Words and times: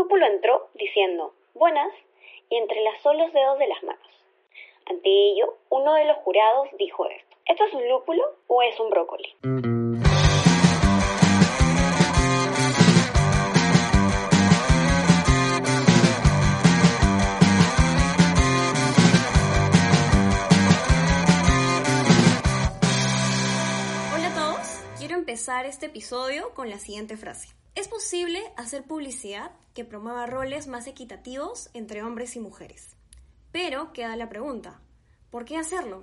lúpulo 0.00 0.24
entró 0.24 0.70
diciendo, 0.72 1.34
buenas, 1.52 1.92
y 2.48 2.56
entrelazó 2.56 3.12
los 3.12 3.30
dedos 3.34 3.58
de 3.58 3.68
las 3.68 3.82
manos. 3.82 4.08
Ante 4.86 5.10
ello, 5.10 5.58
uno 5.68 5.92
de 5.92 6.06
los 6.06 6.16
jurados 6.18 6.68
dijo 6.78 7.06
esto, 7.06 7.36
¿esto 7.44 7.64
es 7.64 7.74
un 7.74 7.86
lúpulo 7.86 8.22
o 8.46 8.62
es 8.62 8.80
un 8.80 8.88
brócoli? 8.88 9.36
Hola 24.14 24.28
a 24.28 24.34
todos, 24.34 24.82
quiero 24.98 25.16
empezar 25.16 25.66
este 25.66 25.86
episodio 25.86 26.54
con 26.54 26.70
la 26.70 26.78
siguiente 26.78 27.18
frase. 27.18 27.59
Es 27.76 27.86
posible 27.86 28.42
hacer 28.56 28.82
publicidad 28.82 29.52
que 29.74 29.84
promueva 29.84 30.26
roles 30.26 30.66
más 30.66 30.88
equitativos 30.88 31.70
entre 31.72 32.02
hombres 32.02 32.34
y 32.34 32.40
mujeres. 32.40 32.96
Pero 33.52 33.92
queda 33.92 34.16
la 34.16 34.28
pregunta, 34.28 34.80
¿por 35.30 35.44
qué 35.44 35.56
hacerlo? 35.56 36.02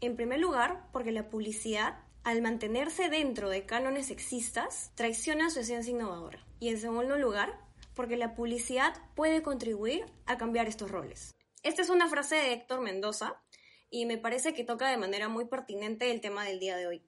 En 0.00 0.16
primer 0.16 0.40
lugar, 0.40 0.88
porque 0.92 1.12
la 1.12 1.28
publicidad, 1.28 1.98
al 2.24 2.40
mantenerse 2.40 3.10
dentro 3.10 3.50
de 3.50 3.66
cánones 3.66 4.06
sexistas, 4.06 4.90
traiciona 4.94 5.50
su 5.50 5.60
esencia 5.60 5.92
innovadora. 5.92 6.44
Y 6.60 6.70
en 6.70 6.80
segundo 6.80 7.18
lugar, 7.18 7.60
porque 7.94 8.16
la 8.16 8.34
publicidad 8.34 8.94
puede 9.14 9.42
contribuir 9.42 10.06
a 10.24 10.38
cambiar 10.38 10.66
estos 10.66 10.90
roles. 10.90 11.34
Esta 11.62 11.82
es 11.82 11.90
una 11.90 12.08
frase 12.08 12.36
de 12.36 12.54
Héctor 12.54 12.80
Mendoza 12.80 13.42
y 13.90 14.06
me 14.06 14.16
parece 14.16 14.54
que 14.54 14.64
toca 14.64 14.88
de 14.88 14.96
manera 14.96 15.28
muy 15.28 15.44
pertinente 15.44 16.10
el 16.10 16.22
tema 16.22 16.44
del 16.44 16.58
día 16.58 16.76
de 16.76 16.86
hoy, 16.86 17.02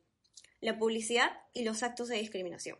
la 0.61 0.79
publicidad 0.79 1.31
y 1.55 1.65
los 1.65 1.83
actos 1.83 2.09
de 2.09 2.19
discriminación 2.19 2.79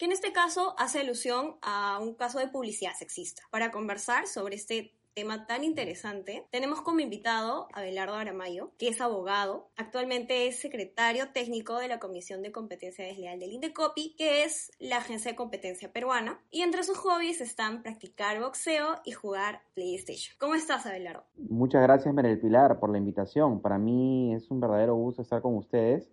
que 0.00 0.06
en 0.06 0.12
este 0.12 0.32
caso 0.32 0.74
hace 0.78 1.00
alusión 1.00 1.56
a 1.60 1.98
un 2.00 2.14
caso 2.14 2.38
de 2.38 2.48
publicidad 2.48 2.94
sexista. 2.98 3.42
Para 3.50 3.70
conversar 3.70 4.26
sobre 4.26 4.56
este 4.56 4.94
tema 5.12 5.46
tan 5.46 5.62
interesante, 5.62 6.46
tenemos 6.50 6.80
como 6.80 7.00
invitado 7.00 7.68
a 7.74 7.82
Belardo 7.82 8.14
Aramayo, 8.14 8.70
que 8.78 8.88
es 8.88 9.02
abogado, 9.02 9.68
actualmente 9.76 10.46
es 10.46 10.58
secretario 10.58 11.32
técnico 11.34 11.76
de 11.76 11.88
la 11.88 11.98
Comisión 11.98 12.40
de 12.40 12.50
Competencia 12.50 13.04
Desleal 13.04 13.40
del 13.40 13.52
Indecopi, 13.52 14.14
que 14.16 14.44
es 14.44 14.72
la 14.78 14.96
agencia 14.96 15.32
de 15.32 15.36
competencia 15.36 15.92
peruana, 15.92 16.40
y 16.50 16.62
entre 16.62 16.82
sus 16.82 16.96
hobbies 16.96 17.42
están 17.42 17.82
practicar 17.82 18.40
boxeo 18.40 19.02
y 19.04 19.12
jugar 19.12 19.60
PlayStation. 19.74 20.34
¿Cómo 20.40 20.54
estás, 20.54 20.86
Abelardo? 20.86 21.24
Muchas 21.36 21.82
gracias, 21.82 22.14
María 22.14 22.40
Pilar, 22.40 22.80
por 22.80 22.88
la 22.88 22.96
invitación. 22.96 23.60
Para 23.60 23.76
mí 23.76 24.32
es 24.32 24.50
un 24.50 24.60
verdadero 24.60 24.94
gusto 24.94 25.20
estar 25.20 25.42
con 25.42 25.56
ustedes 25.56 26.10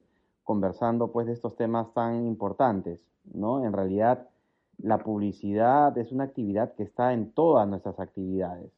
conversando 0.47 1.11
pues 1.11 1.27
de 1.27 1.33
estos 1.33 1.57
temas 1.57 1.93
tan 1.93 2.25
importantes. 2.25 3.05
¿No? 3.33 3.63
En 3.63 3.73
realidad, 3.73 4.27
la 4.77 4.99
publicidad 4.99 5.97
es 5.97 6.11
una 6.11 6.25
actividad 6.25 6.73
que 6.73 6.83
está 6.83 7.13
en 7.13 7.31
todas 7.31 7.67
nuestras 7.67 7.99
actividades 7.99 8.71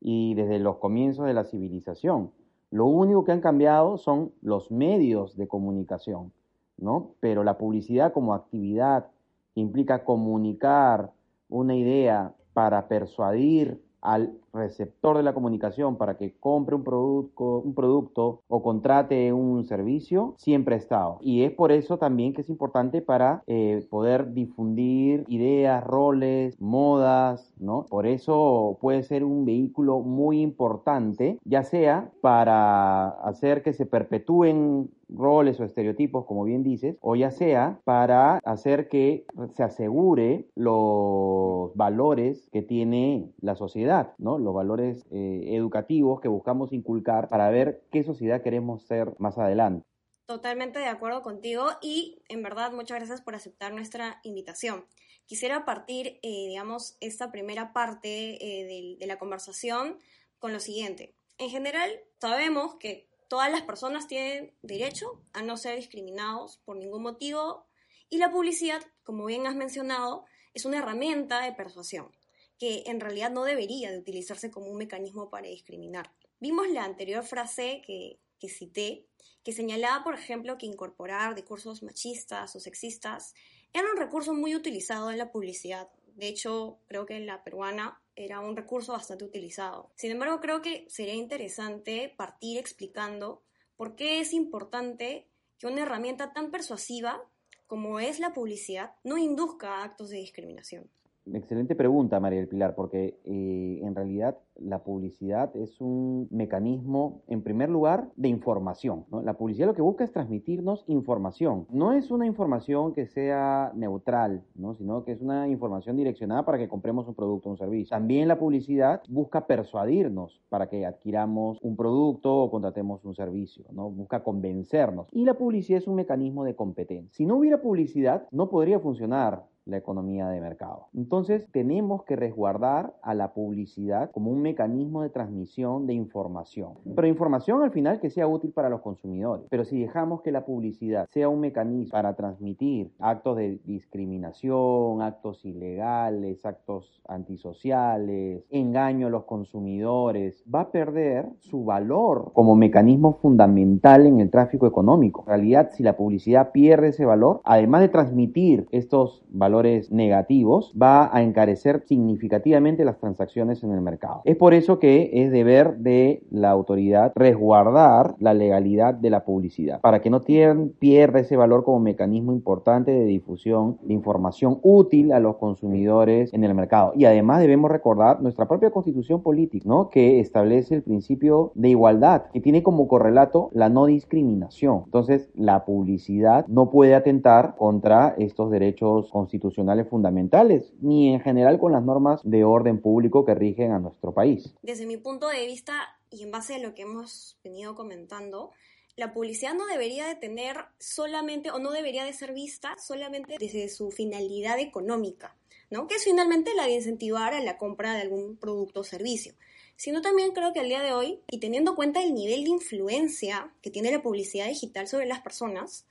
y 0.00 0.34
desde 0.34 0.58
los 0.58 0.76
comienzos 0.76 1.26
de 1.26 1.34
la 1.34 1.44
civilización. 1.44 2.30
Lo 2.70 2.86
único 2.86 3.24
que 3.24 3.32
han 3.32 3.40
cambiado 3.40 3.98
son 3.98 4.32
los 4.42 4.70
medios 4.70 5.36
de 5.36 5.46
comunicación, 5.48 6.32
¿no? 6.76 7.12
Pero 7.20 7.44
la 7.44 7.58
publicidad 7.58 8.12
como 8.12 8.34
actividad 8.34 9.06
implica 9.54 10.04
comunicar 10.04 11.12
una 11.48 11.76
idea 11.76 12.34
para 12.52 12.88
persuadir 12.88 13.80
al 14.00 14.32
receptor 14.54 15.16
de 15.16 15.22
la 15.22 15.34
comunicación 15.34 15.96
para 15.96 16.16
que 16.16 16.34
compre 16.38 16.76
un 16.76 16.84
producto, 16.84 17.60
un 17.60 17.74
producto 17.74 18.42
o 18.48 18.62
contrate 18.62 19.32
un 19.32 19.64
servicio, 19.64 20.34
siempre 20.38 20.76
ha 20.76 20.78
estado. 20.78 21.18
Y 21.20 21.42
es 21.42 21.52
por 21.52 21.72
eso 21.72 21.98
también 21.98 22.32
que 22.32 22.42
es 22.42 22.48
importante 22.48 23.02
para 23.02 23.42
eh, 23.46 23.84
poder 23.90 24.32
difundir 24.32 25.24
ideas, 25.28 25.84
roles, 25.84 26.60
modas, 26.60 27.52
¿no? 27.58 27.86
Por 27.88 28.06
eso 28.06 28.78
puede 28.80 29.02
ser 29.02 29.24
un 29.24 29.44
vehículo 29.44 30.00
muy 30.00 30.40
importante, 30.40 31.38
ya 31.44 31.64
sea 31.64 32.10
para 32.20 33.08
hacer 33.08 33.62
que 33.62 33.72
se 33.72 33.86
perpetúen 33.86 34.90
roles 35.08 35.60
o 35.60 35.64
estereotipos, 35.64 36.24
como 36.24 36.44
bien 36.44 36.62
dices, 36.62 36.96
o 37.00 37.16
ya 37.16 37.30
sea 37.30 37.78
para 37.84 38.38
hacer 38.38 38.88
que 38.88 39.26
se 39.52 39.62
asegure 39.62 40.46
los 40.54 41.74
valores 41.74 42.48
que 42.52 42.62
tiene 42.62 43.30
la 43.40 43.54
sociedad, 43.54 44.12
¿no? 44.18 44.38
Los 44.44 44.54
valores 44.54 45.04
eh, 45.10 45.56
educativos 45.56 46.20
que 46.20 46.28
buscamos 46.28 46.72
inculcar 46.72 47.28
para 47.28 47.48
ver 47.50 47.82
qué 47.90 48.04
sociedad 48.04 48.42
queremos 48.42 48.84
ser 48.84 49.14
más 49.18 49.38
adelante. 49.38 49.86
Totalmente 50.26 50.78
de 50.78 50.86
acuerdo 50.86 51.22
contigo 51.22 51.66
y 51.82 52.22
en 52.28 52.42
verdad 52.42 52.72
muchas 52.72 52.98
gracias 52.98 53.22
por 53.22 53.34
aceptar 53.34 53.72
nuestra 53.72 54.20
invitación. 54.22 54.84
Quisiera 55.26 55.64
partir, 55.64 56.18
eh, 56.22 56.46
digamos, 56.48 56.96
esta 57.00 57.32
primera 57.32 57.72
parte 57.72 58.34
eh, 58.34 58.64
de, 58.64 58.96
de 58.98 59.06
la 59.06 59.18
conversación 59.18 59.98
con 60.38 60.52
lo 60.52 60.60
siguiente. 60.60 61.14
En 61.38 61.48
general, 61.50 61.90
sabemos 62.20 62.76
que 62.76 63.08
todas 63.28 63.50
las 63.50 63.62
personas 63.62 64.06
tienen 64.06 64.52
derecho 64.62 65.22
a 65.32 65.42
no 65.42 65.56
ser 65.56 65.76
discriminados 65.76 66.58
por 66.64 66.76
ningún 66.76 67.02
motivo 67.02 67.66
y 68.10 68.18
la 68.18 68.30
publicidad, 68.30 68.82
como 69.02 69.24
bien 69.24 69.46
has 69.46 69.56
mencionado, 69.56 70.24
es 70.52 70.64
una 70.64 70.78
herramienta 70.78 71.40
de 71.40 71.52
persuasión 71.52 72.12
que 72.58 72.84
en 72.86 73.00
realidad 73.00 73.30
no 73.30 73.44
debería 73.44 73.90
de 73.90 73.98
utilizarse 73.98 74.50
como 74.50 74.66
un 74.66 74.78
mecanismo 74.78 75.30
para 75.30 75.48
discriminar. 75.48 76.12
Vimos 76.40 76.68
la 76.68 76.84
anterior 76.84 77.24
frase 77.24 77.82
que, 77.86 78.18
que 78.38 78.48
cité, 78.48 79.06
que 79.42 79.52
señalaba, 79.52 80.04
por 80.04 80.14
ejemplo, 80.14 80.58
que 80.58 80.66
incorporar 80.66 81.34
discursos 81.34 81.82
machistas 81.82 82.54
o 82.56 82.60
sexistas 82.60 83.34
era 83.72 83.90
un 83.90 83.96
recurso 83.96 84.34
muy 84.34 84.54
utilizado 84.54 85.10
en 85.10 85.18
la 85.18 85.32
publicidad. 85.32 85.88
De 86.14 86.28
hecho, 86.28 86.78
creo 86.86 87.06
que 87.06 87.16
en 87.16 87.26
la 87.26 87.42
peruana 87.42 88.00
era 88.16 88.40
un 88.40 88.56
recurso 88.56 88.92
bastante 88.92 89.24
utilizado. 89.24 89.90
Sin 89.96 90.12
embargo, 90.12 90.40
creo 90.40 90.62
que 90.62 90.86
sería 90.88 91.14
interesante 91.14 92.14
partir 92.16 92.58
explicando 92.58 93.42
por 93.76 93.96
qué 93.96 94.20
es 94.20 94.32
importante 94.32 95.26
que 95.58 95.66
una 95.66 95.82
herramienta 95.82 96.32
tan 96.32 96.50
persuasiva 96.50 97.22
como 97.66 97.98
es 97.98 98.20
la 98.20 98.32
publicidad 98.32 98.94
no 99.02 99.18
induzca 99.18 99.82
actos 99.82 100.10
de 100.10 100.18
discriminación. 100.18 100.88
Excelente 101.32 101.74
pregunta, 101.74 102.20
María 102.20 102.38
del 102.38 102.48
Pilar, 102.48 102.74
porque 102.74 103.18
eh, 103.24 103.80
en 103.82 103.94
realidad 103.94 104.36
la 104.56 104.84
publicidad 104.84 105.54
es 105.56 105.80
un 105.80 106.28
mecanismo, 106.30 107.22
en 107.26 107.42
primer 107.42 107.70
lugar, 107.70 108.10
de 108.16 108.28
información. 108.28 109.04
La 109.24 109.34
publicidad 109.34 109.66
lo 109.66 109.74
que 109.74 109.82
busca 109.82 110.04
es 110.04 110.12
transmitirnos 110.12 110.84
información. 110.86 111.66
No 111.70 111.92
es 111.92 112.10
una 112.10 112.26
información 112.26 112.92
que 112.92 113.06
sea 113.06 113.72
neutral, 113.74 114.44
¿no? 114.54 114.74
sino 114.74 115.04
que 115.04 115.12
es 115.12 115.20
una 115.20 115.48
información 115.48 115.96
direccionada 115.96 116.44
para 116.44 116.58
que 116.58 116.68
compremos 116.68 117.08
un 117.08 117.14
producto 117.14 117.48
o 117.48 117.52
un 117.52 117.58
servicio. 117.58 117.90
También 117.90 118.28
la 118.28 118.38
publicidad 118.38 119.02
busca 119.08 119.46
persuadirnos 119.46 120.40
para 120.48 120.68
que 120.68 120.86
adquiramos 120.86 121.58
un 121.62 121.76
producto 121.76 122.34
o 122.36 122.50
contratemos 122.50 123.04
un 123.04 123.14
servicio, 123.14 123.64
¿no? 123.72 123.90
busca 123.90 124.22
convencernos. 124.22 125.08
Y 125.12 125.24
la 125.24 125.34
publicidad 125.34 125.78
es 125.78 125.88
un 125.88 125.96
mecanismo 125.96 126.44
de 126.44 126.54
competencia. 126.54 127.10
Si 127.12 127.26
no 127.26 127.36
hubiera 127.36 127.60
publicidad, 127.60 128.28
no 128.30 128.48
podría 128.48 128.78
funcionar 128.78 129.44
la 129.66 129.78
economía 129.78 130.28
de 130.28 130.40
mercado. 130.40 130.88
Entonces 130.94 131.46
tenemos 131.50 132.04
que 132.04 132.16
resguardar 132.16 132.94
a 133.02 133.14
la 133.14 133.32
publicidad 133.32 134.10
como 134.10 134.30
un 134.30 134.42
mecanismo 134.44 135.02
de 135.02 135.10
transmisión 135.10 135.86
de 135.86 135.94
información. 135.94 136.74
Pero 136.94 137.08
información 137.08 137.62
al 137.62 137.72
final 137.72 137.98
que 137.98 138.10
sea 138.10 138.28
útil 138.28 138.52
para 138.52 138.68
los 138.68 138.80
consumidores. 138.82 139.46
Pero 139.50 139.64
si 139.64 139.80
dejamos 139.80 140.22
que 140.22 140.30
la 140.30 140.44
publicidad 140.44 141.08
sea 141.10 141.28
un 141.28 141.40
mecanismo 141.40 141.90
para 141.90 142.14
transmitir 142.14 142.92
actos 143.00 143.36
de 143.36 143.58
discriminación, 143.64 145.02
actos 145.02 145.44
ilegales, 145.44 146.44
actos 146.44 147.02
antisociales, 147.08 148.44
engaño 148.50 149.08
a 149.08 149.10
los 149.10 149.24
consumidores, 149.24 150.44
va 150.52 150.60
a 150.60 150.70
perder 150.70 151.26
su 151.40 151.64
valor 151.64 152.30
como 152.34 152.54
mecanismo 152.54 153.14
fundamental 153.14 154.06
en 154.06 154.20
el 154.20 154.30
tráfico 154.30 154.66
económico. 154.66 155.22
En 155.22 155.28
realidad, 155.28 155.70
si 155.72 155.82
la 155.82 155.96
publicidad 155.96 156.52
pierde 156.52 156.88
ese 156.88 157.04
valor, 157.04 157.40
además 157.44 157.80
de 157.80 157.88
transmitir 157.88 158.68
estos 158.70 159.24
valores, 159.30 159.90
negativos, 159.90 160.74
va 160.80 161.14
a 161.16 161.22
encarecer 161.22 161.82
significativamente 161.86 162.84
las 162.84 162.98
transacciones 162.98 163.62
en 163.62 163.72
el 163.72 163.80
mercado. 163.80 164.20
Por 164.34 164.54
eso 164.54 164.78
que 164.78 165.10
es 165.12 165.30
deber 165.30 165.78
de 165.78 166.22
la 166.30 166.50
autoridad 166.50 167.12
resguardar 167.14 168.14
la 168.18 168.34
legalidad 168.34 168.94
de 168.94 169.10
la 169.10 169.24
publicidad, 169.24 169.80
para 169.80 170.00
que 170.00 170.10
no 170.10 170.20
pierda 170.20 171.20
ese 171.20 171.36
valor 171.36 171.64
como 171.64 171.80
mecanismo 171.80 172.32
importante 172.32 172.90
de 172.90 173.04
difusión 173.04 173.78
de 173.82 173.94
información 173.94 174.58
útil 174.62 175.12
a 175.12 175.20
los 175.20 175.36
consumidores 175.36 176.32
en 176.32 176.44
el 176.44 176.54
mercado. 176.54 176.92
Y 176.96 177.04
además 177.04 177.40
debemos 177.40 177.70
recordar 177.70 178.22
nuestra 178.22 178.46
propia 178.46 178.70
constitución 178.70 179.22
política, 179.22 179.68
¿no? 179.68 179.90
que 179.90 180.20
establece 180.20 180.74
el 180.74 180.82
principio 180.82 181.52
de 181.54 181.70
igualdad, 181.70 182.24
que 182.32 182.40
tiene 182.40 182.62
como 182.62 182.88
correlato 182.88 183.50
la 183.52 183.68
no 183.68 183.86
discriminación. 183.86 184.82
Entonces, 184.86 185.30
la 185.34 185.64
publicidad 185.64 186.46
no 186.48 186.70
puede 186.70 186.94
atentar 186.94 187.54
contra 187.56 188.14
estos 188.18 188.50
derechos 188.50 189.10
constitucionales 189.10 189.88
fundamentales, 189.88 190.72
ni 190.80 191.12
en 191.12 191.20
general 191.20 191.58
con 191.58 191.72
las 191.72 191.84
normas 191.84 192.20
de 192.24 192.44
orden 192.44 192.80
público 192.80 193.24
que 193.24 193.34
rigen 193.34 193.72
a 193.72 193.78
nuestro 193.78 194.12
país. 194.12 194.23
Desde 194.62 194.86
mi 194.86 194.96
punto 194.96 195.28
de 195.28 195.46
vista 195.46 195.98
y 196.10 196.22
en 196.22 196.30
base 196.30 196.54
a 196.54 196.58
lo 196.58 196.74
que 196.74 196.82
hemos 196.82 197.38
venido 197.42 197.74
comentando, 197.74 198.52
la 198.96 199.12
publicidad 199.12 199.54
no 199.54 199.66
debería 199.66 200.06
de 200.06 200.14
tener 200.14 200.56
solamente 200.78 201.50
o 201.50 201.58
no 201.58 201.72
debería 201.72 202.04
de 202.04 202.12
ser 202.12 202.32
vista 202.32 202.76
solamente 202.78 203.36
desde 203.38 203.68
su 203.68 203.90
finalidad 203.90 204.58
económica, 204.60 205.36
¿no? 205.70 205.88
Que 205.88 205.96
es 205.96 206.04
finalmente 206.04 206.54
la 206.54 206.66
de 206.66 206.74
incentivar 206.74 207.34
a 207.34 207.40
la 207.40 207.58
compra 207.58 207.94
de 207.94 208.02
algún 208.02 208.36
producto 208.36 208.80
o 208.80 208.84
servicio. 208.84 209.34
Sino 209.76 210.00
también 210.00 210.30
creo 210.30 210.52
que 210.52 210.60
al 210.60 210.68
día 210.68 210.82
de 210.82 210.92
hoy, 210.92 211.20
y 211.28 211.40
teniendo 211.40 211.72
en 211.72 211.76
cuenta 211.76 212.02
el 212.02 212.14
nivel 212.14 212.44
de 212.44 212.50
influencia 212.50 213.52
que 213.60 213.70
tiene 213.70 213.90
la 213.90 214.02
publicidad 214.02 214.46
digital 214.46 214.86
sobre 214.86 215.06
las 215.06 215.20
personas, 215.20 215.86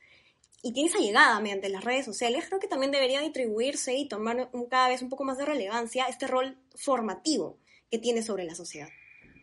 y 0.62 0.72
tiene 0.72 0.90
esa 0.90 1.00
llegada 1.00 1.42
mediante 1.42 1.68
las 1.68 1.84
redes 1.84 2.06
sociales, 2.06 2.46
creo 2.48 2.62
que 2.62 2.70
también 2.70 2.94
debería 2.94 3.20
distribuirse 3.20 3.96
y 3.96 4.08
tomar 4.08 4.50
cada 4.70 4.88
vez 4.88 5.02
un 5.02 5.10
poco 5.10 5.26
más 5.26 5.38
de 5.38 5.44
relevancia 5.44 6.06
este 6.06 6.26
rol 6.26 6.58
formativo 6.74 7.58
tiene 8.00 8.22
sobre 8.22 8.45
la 8.45 8.56
sociedad. 8.56 8.88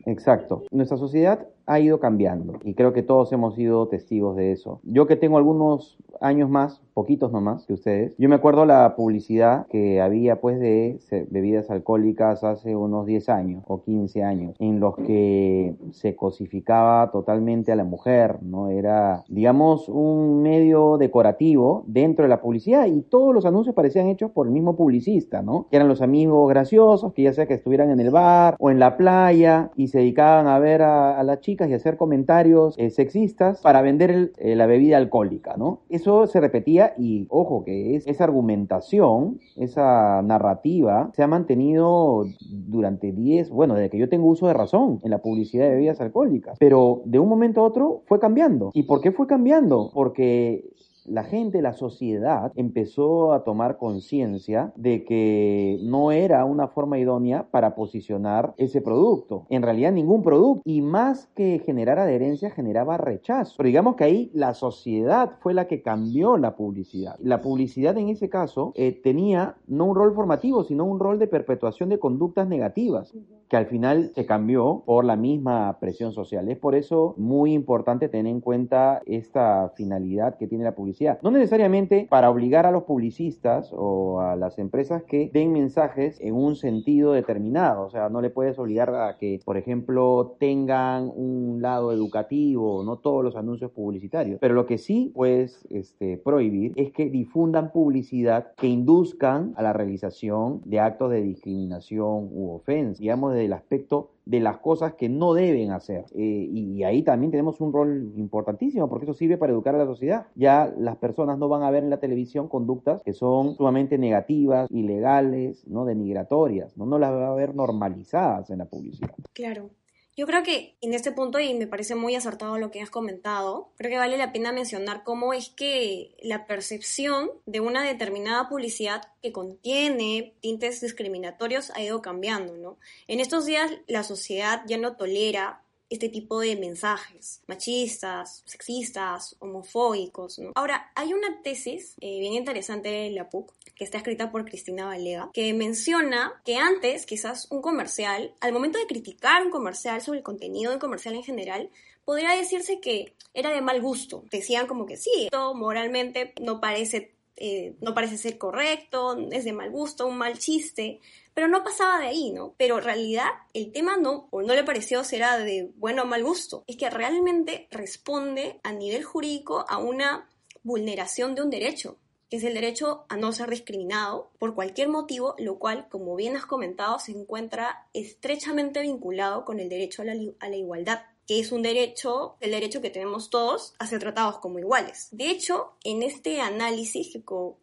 Exacto. 0.06 0.64
Nuestra 0.70 0.96
sociedad 0.96 1.46
ha 1.66 1.78
ido 1.78 2.00
cambiando 2.00 2.58
y 2.64 2.74
creo 2.74 2.92
que 2.92 3.02
todos 3.02 3.32
hemos 3.32 3.54
sido 3.54 3.88
testigos 3.88 4.36
de 4.36 4.52
eso. 4.52 4.80
Yo 4.82 5.06
que 5.06 5.16
tengo 5.16 5.36
algunos 5.36 5.98
años 6.20 6.48
más, 6.48 6.80
poquitos 7.00 7.32
nomás 7.32 7.64
que 7.64 7.72
ustedes, 7.72 8.14
yo 8.18 8.28
me 8.28 8.34
acuerdo 8.34 8.66
la 8.66 8.94
publicidad 8.94 9.66
que 9.68 10.02
había 10.02 10.38
pues 10.38 10.60
de 10.60 10.98
bebidas 11.30 11.70
alcohólicas 11.70 12.44
hace 12.44 12.76
unos 12.76 13.06
10 13.06 13.28
años 13.30 13.64
o 13.68 13.82
15 13.82 14.22
años, 14.22 14.54
en 14.58 14.80
los 14.80 14.96
que 14.96 15.74
se 15.92 16.14
cosificaba 16.14 17.10
totalmente 17.10 17.72
a 17.72 17.76
la 17.76 17.84
mujer, 17.84 18.42
¿no? 18.42 18.68
Era, 18.68 19.24
digamos, 19.28 19.88
un 19.88 20.42
medio 20.42 20.98
decorativo 20.98 21.84
dentro 21.86 22.24
de 22.24 22.28
la 22.28 22.42
publicidad 22.42 22.84
y 22.84 23.00
todos 23.00 23.32
los 23.34 23.46
anuncios 23.46 23.74
parecían 23.74 24.08
hechos 24.08 24.30
por 24.30 24.46
el 24.46 24.52
mismo 24.52 24.76
publicista, 24.76 25.40
¿no? 25.40 25.68
Que 25.70 25.76
eran 25.76 25.88
los 25.88 26.02
amigos 26.02 26.50
graciosos, 26.50 27.14
que 27.14 27.22
ya 27.22 27.32
sea 27.32 27.46
que 27.46 27.54
estuvieran 27.54 27.88
en 27.88 28.00
el 28.00 28.10
bar 28.10 28.56
o 28.58 28.70
en 28.70 28.78
la 28.78 28.98
playa 28.98 29.70
y 29.74 29.88
se 29.88 30.00
dedicaban 30.00 30.48
a 30.48 30.58
ver 30.58 30.82
a, 30.82 31.18
a 31.18 31.22
la 31.22 31.40
chica 31.40 31.66
y 31.66 31.72
hacer 31.72 31.96
comentarios 31.96 32.74
eh, 32.76 32.90
sexistas 32.90 33.62
para 33.62 33.80
vender 33.80 34.32
eh, 34.36 34.54
la 34.54 34.66
bebida 34.66 34.98
alcohólica, 34.98 35.54
¿no? 35.56 35.80
Eso 35.88 36.26
se 36.26 36.40
repetía 36.40 36.89
y, 36.98 37.26
ojo, 37.30 37.64
que 37.64 37.96
es, 37.96 38.06
esa 38.06 38.24
argumentación, 38.24 39.40
esa 39.56 40.22
narrativa, 40.22 41.10
se 41.14 41.22
ha 41.22 41.26
mantenido 41.26 42.24
durante 42.50 43.12
10, 43.12 43.50
bueno, 43.50 43.74
desde 43.74 43.90
que 43.90 43.98
yo 43.98 44.08
tengo 44.08 44.28
uso 44.28 44.46
de 44.46 44.54
razón 44.54 45.00
en 45.02 45.10
la 45.10 45.18
publicidad 45.18 45.64
de 45.64 45.70
bebidas 45.70 46.00
alcohólicas, 46.00 46.56
pero 46.58 47.02
de 47.04 47.18
un 47.18 47.28
momento 47.28 47.60
a 47.60 47.64
otro 47.64 48.02
fue 48.06 48.18
cambiando. 48.18 48.70
¿Y 48.74 48.84
por 48.84 49.00
qué 49.00 49.12
fue 49.12 49.26
cambiando? 49.26 49.90
Porque 49.92 50.64
la 51.06 51.24
gente, 51.24 51.62
la 51.62 51.72
sociedad 51.72 52.52
empezó 52.56 53.32
a 53.32 53.44
tomar 53.44 53.78
conciencia 53.78 54.72
de 54.76 55.04
que 55.04 55.78
no 55.82 56.12
era 56.12 56.44
una 56.44 56.68
forma 56.68 56.98
idónea 56.98 57.46
para 57.50 57.74
posicionar 57.74 58.54
ese 58.56 58.80
producto. 58.80 59.46
En 59.48 59.62
realidad 59.62 59.92
ningún 59.92 60.22
producto. 60.22 60.62
Y 60.64 60.82
más 60.82 61.28
que 61.34 61.62
generar 61.64 61.98
adherencia, 61.98 62.50
generaba 62.50 62.96
rechazo. 62.96 63.54
Pero 63.56 63.66
digamos 63.66 63.96
que 63.96 64.04
ahí 64.04 64.30
la 64.34 64.54
sociedad 64.54 65.32
fue 65.40 65.54
la 65.54 65.66
que 65.66 65.82
cambió 65.82 66.36
la 66.36 66.56
publicidad. 66.56 67.16
La 67.20 67.40
publicidad 67.40 67.96
en 67.98 68.08
ese 68.08 68.28
caso 68.28 68.72
eh, 68.74 68.92
tenía 68.92 69.56
no 69.66 69.86
un 69.86 69.96
rol 69.96 70.14
formativo, 70.14 70.64
sino 70.64 70.84
un 70.84 71.00
rol 71.00 71.18
de 71.18 71.26
perpetuación 71.26 71.88
de 71.88 71.98
conductas 71.98 72.48
negativas, 72.48 73.14
que 73.50 73.56
al 73.56 73.66
final 73.66 74.12
se 74.14 74.24
cambió 74.24 74.82
por 74.86 75.04
la 75.04 75.16
misma 75.16 75.78
presión 75.80 76.12
social. 76.12 76.48
Es 76.48 76.56
por 76.56 76.74
eso 76.74 77.14
muy 77.18 77.52
importante 77.52 78.08
tener 78.08 78.32
en 78.32 78.40
cuenta 78.40 79.02
esta 79.06 79.72
finalidad 79.76 80.36
que 80.38 80.46
tiene 80.46 80.64
la 80.64 80.74
publicidad 80.74 80.90
no 81.22 81.30
necesariamente 81.30 82.06
para 82.08 82.30
obligar 82.30 82.66
a 82.66 82.70
los 82.70 82.84
publicistas 82.84 83.70
o 83.72 84.20
a 84.20 84.36
las 84.36 84.58
empresas 84.58 85.02
que 85.02 85.30
den 85.32 85.52
mensajes 85.52 86.20
en 86.20 86.34
un 86.34 86.56
sentido 86.56 87.12
determinado. 87.12 87.86
O 87.86 87.90
sea, 87.90 88.08
no 88.08 88.20
le 88.20 88.30
puedes 88.30 88.58
obligar 88.58 88.94
a 88.94 89.16
que, 89.18 89.40
por 89.44 89.56
ejemplo, 89.56 90.36
tengan 90.38 91.10
un 91.14 91.58
lado 91.60 91.92
educativo, 91.92 92.82
no 92.84 92.98
todos 92.98 93.24
los 93.24 93.36
anuncios 93.36 93.70
publicitarios. 93.70 94.38
Pero 94.40 94.54
lo 94.54 94.66
que 94.66 94.78
sí 94.78 95.12
puedes 95.14 95.66
este, 95.70 96.16
prohibir 96.18 96.72
es 96.76 96.92
que 96.92 97.10
difundan 97.10 97.72
publicidad 97.72 98.52
que 98.56 98.68
induzcan 98.68 99.52
a 99.56 99.62
la 99.62 99.72
realización 99.72 100.60
de 100.64 100.80
actos 100.80 101.10
de 101.10 101.22
discriminación 101.22 102.28
u 102.32 102.50
ofensa, 102.52 103.00
digamos, 103.00 103.34
desde 103.40 103.46
el 103.46 103.52
aspecto 103.54 104.10
de 104.26 104.40
las 104.40 104.58
cosas 104.58 104.94
que 104.94 105.08
no 105.08 105.34
deben 105.34 105.72
hacer. 105.72 106.04
Eh, 106.14 106.46
y 106.50 106.84
ahí 106.84 107.02
también 107.02 107.30
tenemos 107.30 107.60
un 107.60 107.72
rol 107.72 108.12
importantísimo, 108.16 108.88
porque 108.88 109.06
eso 109.06 109.14
sirve 109.14 109.38
para 109.38 109.52
educar 109.52 109.74
a 109.74 109.78
la 109.78 109.86
sociedad. 109.86 110.26
Ya 110.34 110.72
las 110.78 110.96
personas 110.96 111.38
no 111.38 111.48
van 111.48 111.62
a 111.62 111.70
ver 111.70 111.82
en 111.82 111.90
la 111.90 111.98
televisión 111.98 112.48
conductas 112.48 113.02
que 113.02 113.12
son 113.12 113.56
sumamente 113.56 113.98
negativas, 113.98 114.70
ilegales, 114.70 115.66
no 115.66 115.84
denigratorias, 115.84 116.76
no, 116.76 116.86
no 116.86 116.98
las 116.98 117.12
va 117.12 117.32
a 117.32 117.34
ver 117.34 117.54
normalizadas 117.54 118.50
en 118.50 118.58
la 118.58 118.66
publicidad. 118.66 119.14
Claro. 119.32 119.70
Yo 120.16 120.26
creo 120.26 120.42
que 120.42 120.76
en 120.80 120.92
este 120.94 121.12
punto, 121.12 121.38
y 121.38 121.54
me 121.54 121.66
parece 121.66 121.94
muy 121.94 122.14
acertado 122.14 122.58
lo 122.58 122.70
que 122.70 122.82
has 122.82 122.90
comentado, 122.90 123.70
creo 123.76 123.90
que 123.90 123.98
vale 123.98 124.18
la 124.18 124.32
pena 124.32 124.52
mencionar 124.52 125.02
cómo 125.04 125.32
es 125.32 125.50
que 125.50 126.16
la 126.22 126.46
percepción 126.46 127.30
de 127.46 127.60
una 127.60 127.84
determinada 127.84 128.48
publicidad 128.48 129.08
que 129.22 129.32
contiene 129.32 130.34
tintes 130.40 130.80
discriminatorios 130.80 131.70
ha 131.70 131.82
ido 131.82 132.02
cambiando, 132.02 132.56
¿no? 132.56 132.78
En 133.08 133.20
estos 133.20 133.46
días 133.46 133.70
la 133.86 134.02
sociedad 134.02 134.62
ya 134.66 134.78
no 134.78 134.96
tolera 134.96 135.62
este 135.90 136.08
tipo 136.08 136.40
de 136.40 136.56
mensajes 136.56 137.42
machistas, 137.48 138.42
sexistas, 138.46 139.36
homofóbicos. 139.40 140.38
¿no? 140.38 140.52
Ahora, 140.54 140.92
hay 140.94 141.12
una 141.12 141.42
tesis 141.42 141.96
eh, 142.00 142.20
bien 142.20 142.34
interesante 142.34 143.06
en 143.06 143.16
la 143.16 143.28
PUC 143.28 143.52
que 143.80 143.84
está 143.84 143.96
escrita 143.96 144.30
por 144.30 144.44
Cristina 144.44 144.84
Valega, 144.84 145.30
que 145.32 145.54
menciona 145.54 146.42
que 146.44 146.58
antes 146.58 147.06
quizás 147.06 147.50
un 147.50 147.62
comercial, 147.62 148.34
al 148.40 148.52
momento 148.52 148.78
de 148.78 148.86
criticar 148.86 149.42
un 149.42 149.50
comercial 149.50 150.02
sobre 150.02 150.18
el 150.18 150.22
contenido 150.22 150.70
del 150.70 150.78
comercial 150.78 151.14
en 151.14 151.22
general, 151.22 151.70
podría 152.04 152.32
decirse 152.32 152.78
que 152.78 153.14
era 153.32 153.48
de 153.52 153.62
mal 153.62 153.80
gusto. 153.80 154.22
Decían 154.30 154.66
como 154.66 154.84
que 154.84 154.98
sí, 154.98 155.10
esto 155.24 155.54
moralmente 155.54 156.34
no 156.42 156.60
parece 156.60 157.14
eh, 157.36 157.74
no 157.80 157.94
parece 157.94 158.18
ser 158.18 158.36
correcto, 158.36 159.16
es 159.32 159.46
de 159.46 159.54
mal 159.54 159.70
gusto, 159.70 160.06
un 160.06 160.18
mal 160.18 160.38
chiste, 160.38 161.00
pero 161.32 161.48
no 161.48 161.64
pasaba 161.64 162.00
de 162.00 162.08
ahí, 162.08 162.32
¿no? 162.32 162.54
Pero 162.58 162.76
en 162.76 162.84
realidad 162.84 163.28
el 163.54 163.72
tema 163.72 163.96
no, 163.96 164.28
o 164.30 164.42
no 164.42 164.54
le 164.54 164.62
pareció 164.62 165.04
será 165.04 165.38
de 165.38 165.70
bueno 165.76 166.02
o 166.02 166.06
mal 166.06 166.22
gusto, 166.22 166.64
es 166.66 166.76
que 166.76 166.90
realmente 166.90 167.66
responde 167.70 168.60
a 168.62 168.74
nivel 168.74 169.04
jurídico 169.04 169.64
a 169.70 169.78
una 169.78 170.28
vulneración 170.62 171.34
de 171.34 171.40
un 171.40 171.48
derecho, 171.48 171.96
que 172.30 172.36
es 172.36 172.44
el 172.44 172.54
derecho 172.54 173.04
a 173.08 173.16
no 173.16 173.32
ser 173.32 173.50
discriminado 173.50 174.30
por 174.38 174.54
cualquier 174.54 174.88
motivo, 174.88 175.34
lo 175.38 175.58
cual, 175.58 175.88
como 175.90 176.14
bien 176.14 176.36
has 176.36 176.46
comentado, 176.46 177.00
se 177.00 177.10
encuentra 177.10 177.88
estrechamente 177.92 178.80
vinculado 178.82 179.44
con 179.44 179.58
el 179.58 179.68
derecho 179.68 180.02
a 180.02 180.04
la, 180.04 180.56
igualdad 180.56 181.02
que 181.26 181.38
es 181.38 181.52
un 181.52 181.62
derecho, 181.62 182.36
el 182.40 182.50
derecho 182.50 182.80
que 182.80 182.90
tenemos 182.90 183.30
todos 183.30 183.74
a 183.78 183.86
ser 183.86 184.00
tratados 184.00 184.38
como 184.38 184.58
iguales. 184.58 185.08
De 185.12 185.30
hecho, 185.30 185.74
en 185.84 186.02
este 186.02 186.40
análisis 186.40 187.12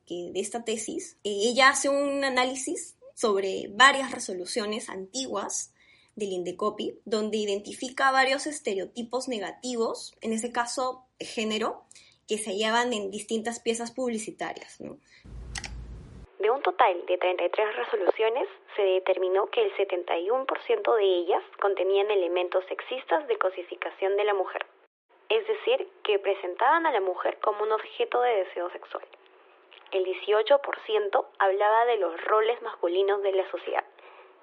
que, 0.06 0.32
de 0.32 0.40
esta 0.40 0.64
tesis, 0.64 1.18
eh, 1.24 1.32
ella 1.32 1.70
hace 1.70 1.90
un 1.90 2.24
análisis 2.24 2.96
sobre 3.14 3.70
varias 3.70 4.12
resoluciones 4.12 4.90
antiguas 4.90 5.74
del 6.16 6.32
INDECOPI, 6.32 7.00
donde 7.06 7.38
identifica 7.38 8.12
varios 8.12 8.48
estereotipos 8.48 9.28
negativos, 9.28 10.16
en 10.22 10.34
ese 10.34 10.52
caso 10.52 11.06
género, 11.20 11.86
que 12.28 12.38
se 12.38 12.52
hallaban 12.52 12.94
en 12.94 13.12
distintas 13.12 13.60
piezas 13.60 13.92
publicitarias. 13.92 14.80
De 16.40 16.52
un 16.52 16.62
total 16.62 17.06
de 17.08 17.18
33 17.18 17.76
resoluciones, 17.76 18.48
se 18.76 18.82
determinó 18.84 19.48
que 19.48 19.64
el 19.64 19.74
71% 19.76 20.96
de 20.96 21.04
ellas 21.04 21.44
contenían 21.60 22.12
elementos 22.12 22.64
sexistas 22.66 23.28
de 23.28 23.38
cosificación 23.38 24.16
de 24.18 24.24
la 24.24 24.34
mujer, 24.34 24.66
es 25.30 25.48
decir, 25.48 25.90
que 26.04 26.20
presentaban 26.20 26.86
a 26.86 26.92
la 26.92 27.02
mujer 27.02 27.40
como 27.42 27.64
un 27.64 27.72
objeto 27.72 28.22
de 28.22 28.46
deseo 28.46 28.70
sexual. 28.72 29.06
El 29.92 30.06
18% 30.06 31.26
hablaba 31.40 31.86
de 31.86 31.98
los 31.98 32.22
roles 32.26 32.62
masculinos 32.62 33.24
de 33.24 33.32
la 33.32 33.50
sociedad, 33.50 33.86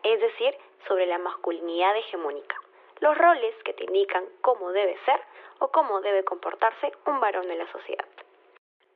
es 0.02 0.20
decir, 0.20 0.54
sobre 0.88 1.06
la 1.06 1.18
masculinidad 1.18 1.96
hegemónica, 1.96 2.60
los 3.00 3.16
roles 3.16 3.54
que 3.64 3.72
te 3.72 3.84
indican 3.84 4.24
cómo 4.40 4.72
debe 4.72 4.96
ser 5.04 5.20
o 5.60 5.68
cómo 5.68 6.00
debe 6.00 6.24
comportarse 6.24 6.92
un 7.06 7.20
varón 7.20 7.50
en 7.50 7.58
la 7.58 7.70
sociedad. 7.70 8.06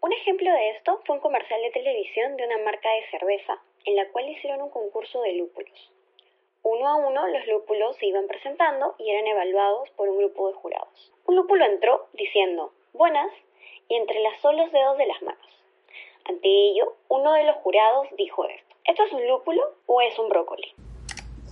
Un 0.01 0.13
ejemplo 0.13 0.53
de 0.53 0.71
esto 0.71 1.01
fue 1.05 1.17
un 1.17 1.21
comercial 1.21 1.61
de 1.63 1.71
televisión 1.71 2.37
de 2.37 2.45
una 2.45 2.59
marca 2.59 2.89
de 2.91 3.11
cerveza, 3.11 3.61
en 3.85 3.97
la 3.97 4.09
cual 4.11 4.29
hicieron 4.29 4.63
un 4.63 4.71
concurso 4.71 5.23
de 5.23 5.33
lúpulos. 5.33 5.93
Uno 6.63 6.89
a 6.89 6.97
uno 6.97 7.27
los 7.29 7.47
lúpulos 7.47 7.97
se 7.97 8.07
iban 8.07 8.27
presentando 8.27 8.95
y 8.99 9.11
eran 9.11 9.27
evaluados 9.27 9.91
por 9.91 10.09
un 10.09 10.19
grupo 10.19 10.49
de 10.49 10.55
jurados. 10.55 11.13
Un 11.27 11.37
lúpulo 11.37 11.65
entró 11.65 12.09
diciendo, 12.13 12.73
buenas, 12.93 13.33
y 13.89 13.97
entrelazó 13.97 14.53
los 14.53 14.71
dedos 14.71 14.99
de 14.99 15.07
las 15.07 15.23
manos. 15.23 15.65
Ante 16.25 16.49
ello, 16.49 16.95
uno 17.09 17.33
de 17.33 17.45
los 17.45 17.57
jurados 17.57 18.09
dijo 18.17 18.45
esto, 18.45 18.77
¿esto 18.85 19.03
es 19.05 19.13
un 19.13 19.27
lúpulo 19.27 19.63
o 19.87 20.01
es 20.03 20.19
un 20.19 20.29
brócoli? 20.29 20.75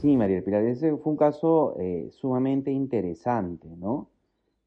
Sí, 0.06 0.16
María 0.16 0.40
Pilar, 0.40 0.62
ese 0.62 0.96
fue 0.98 1.10
un 1.10 1.16
caso 1.16 1.74
eh, 1.80 2.08
sumamente 2.12 2.70
interesante, 2.70 3.66
¿no? 3.76 4.08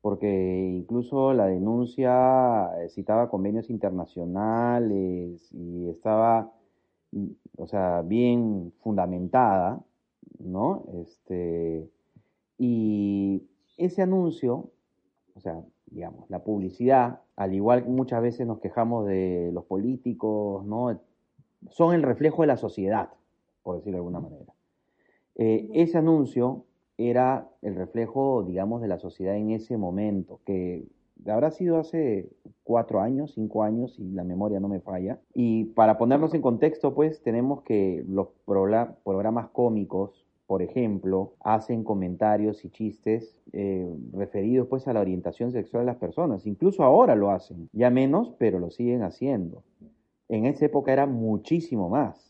porque 0.01 0.27
incluso 0.27 1.34
la 1.34 1.46
denuncia 1.46 2.69
eh, 2.81 2.89
citaba 2.89 3.29
convenios 3.29 3.69
internacionales 3.69 5.50
y 5.53 5.88
estaba, 5.88 6.51
mm, 7.13 7.27
o 7.58 7.67
sea, 7.67 8.01
bien 8.01 8.74
fundamentada, 8.81 9.81
¿no? 10.39 10.84
Este, 11.01 11.89
y 12.58 13.41
ese 13.77 14.01
anuncio, 14.01 14.72
o 15.36 15.39
sea, 15.39 15.63
digamos, 15.86 16.29
la 16.29 16.43
publicidad, 16.43 17.22
al 17.38 17.53
igual 17.53 17.84
que 17.84 17.89
muchas 17.89 18.22
veces 18.22 18.46
nos 18.46 18.60
quejamos 18.60 19.08
de 19.08 19.51
los 19.53 19.63
políticos, 19.63 20.65
¿no? 20.65 21.00
son 21.69 21.96
el 21.96 22.03
reflejo 22.03 22.41
de 22.43 22.48
la 22.48 22.58
sociedad, 22.58 23.12
por 23.63 23.77
decirlo 23.77 24.00
de 24.00 24.00
alguna 24.00 24.19
manera. 24.19 24.53
Eh, 25.41 25.69
ese 25.74 25.98
anuncio 25.98 26.65
era 26.98 27.50
el 27.62 27.75
reflejo, 27.75 28.43
digamos, 28.43 28.81
de 28.81 28.89
la 28.89 29.00
sociedad 29.00 29.38
en 29.38 29.51
ese 29.51 29.77
momento, 29.77 30.41
que 30.46 30.86
habrá 31.25 31.50
sido 31.51 31.77
hace 31.77 32.29
cuatro 32.63 33.00
años, 33.00 33.31
cinco 33.36 33.63
años, 33.63 33.93
si 33.93 34.03
la 34.12 34.25
memoria 34.25 34.60
no 34.60 34.67
me 34.67 34.81
falla. 34.81 35.17
Y 35.34 35.63
para 35.63 35.98
ponernos 35.98 36.34
en 36.34 36.41
contexto, 36.41 36.93
pues 36.93 37.22
tenemos 37.22 37.62
que 37.62 38.03
los 38.05 38.27
programas 38.46 39.48
cómicos, 39.51 40.25
por 40.46 40.62
ejemplo, 40.62 41.36
hacen 41.39 41.86
comentarios 41.86 42.65
y 42.65 42.69
chistes 42.69 43.41
eh, 43.53 43.89
referidos 44.12 44.67
pues 44.67 44.89
a 44.89 44.93
la 44.93 45.00
orientación 45.00 45.53
sexual 45.53 45.84
de 45.84 45.93
las 45.93 46.01
personas. 46.01 46.46
Incluso 46.46 46.84
ahora 46.84 47.15
lo 47.15 47.31
hacen, 47.31 47.69
ya 47.72 47.89
menos, 47.89 48.34
pero 48.38 48.60
lo 48.60 48.72
siguen 48.72 49.03
haciendo. 49.03 49.63
En 50.27 50.46
esa 50.46 50.65
época 50.65 50.91
era 50.91 51.05
muchísimo 51.05 51.88
más. 51.88 52.29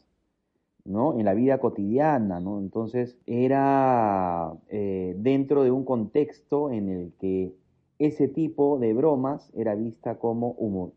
¿No? 0.86 1.18
En 1.20 1.26
la 1.26 1.34
vida 1.34 1.60
cotidiana, 1.60 2.40
¿no? 2.40 2.60
Entonces 2.60 3.18
era 3.26 4.54
eh, 4.70 5.16
dentro 5.18 5.64
de 5.64 5.72
un 5.72 5.86
contexto 5.86 6.72
en 6.72 6.90
el 6.90 7.14
que 7.20 7.54
ese 8.00 8.28
tipo 8.28 8.80
de 8.80 8.94
bromas 8.94 9.52
era 9.56 9.76
vista 9.76 10.18
como 10.20 10.52
humor, 10.52 10.94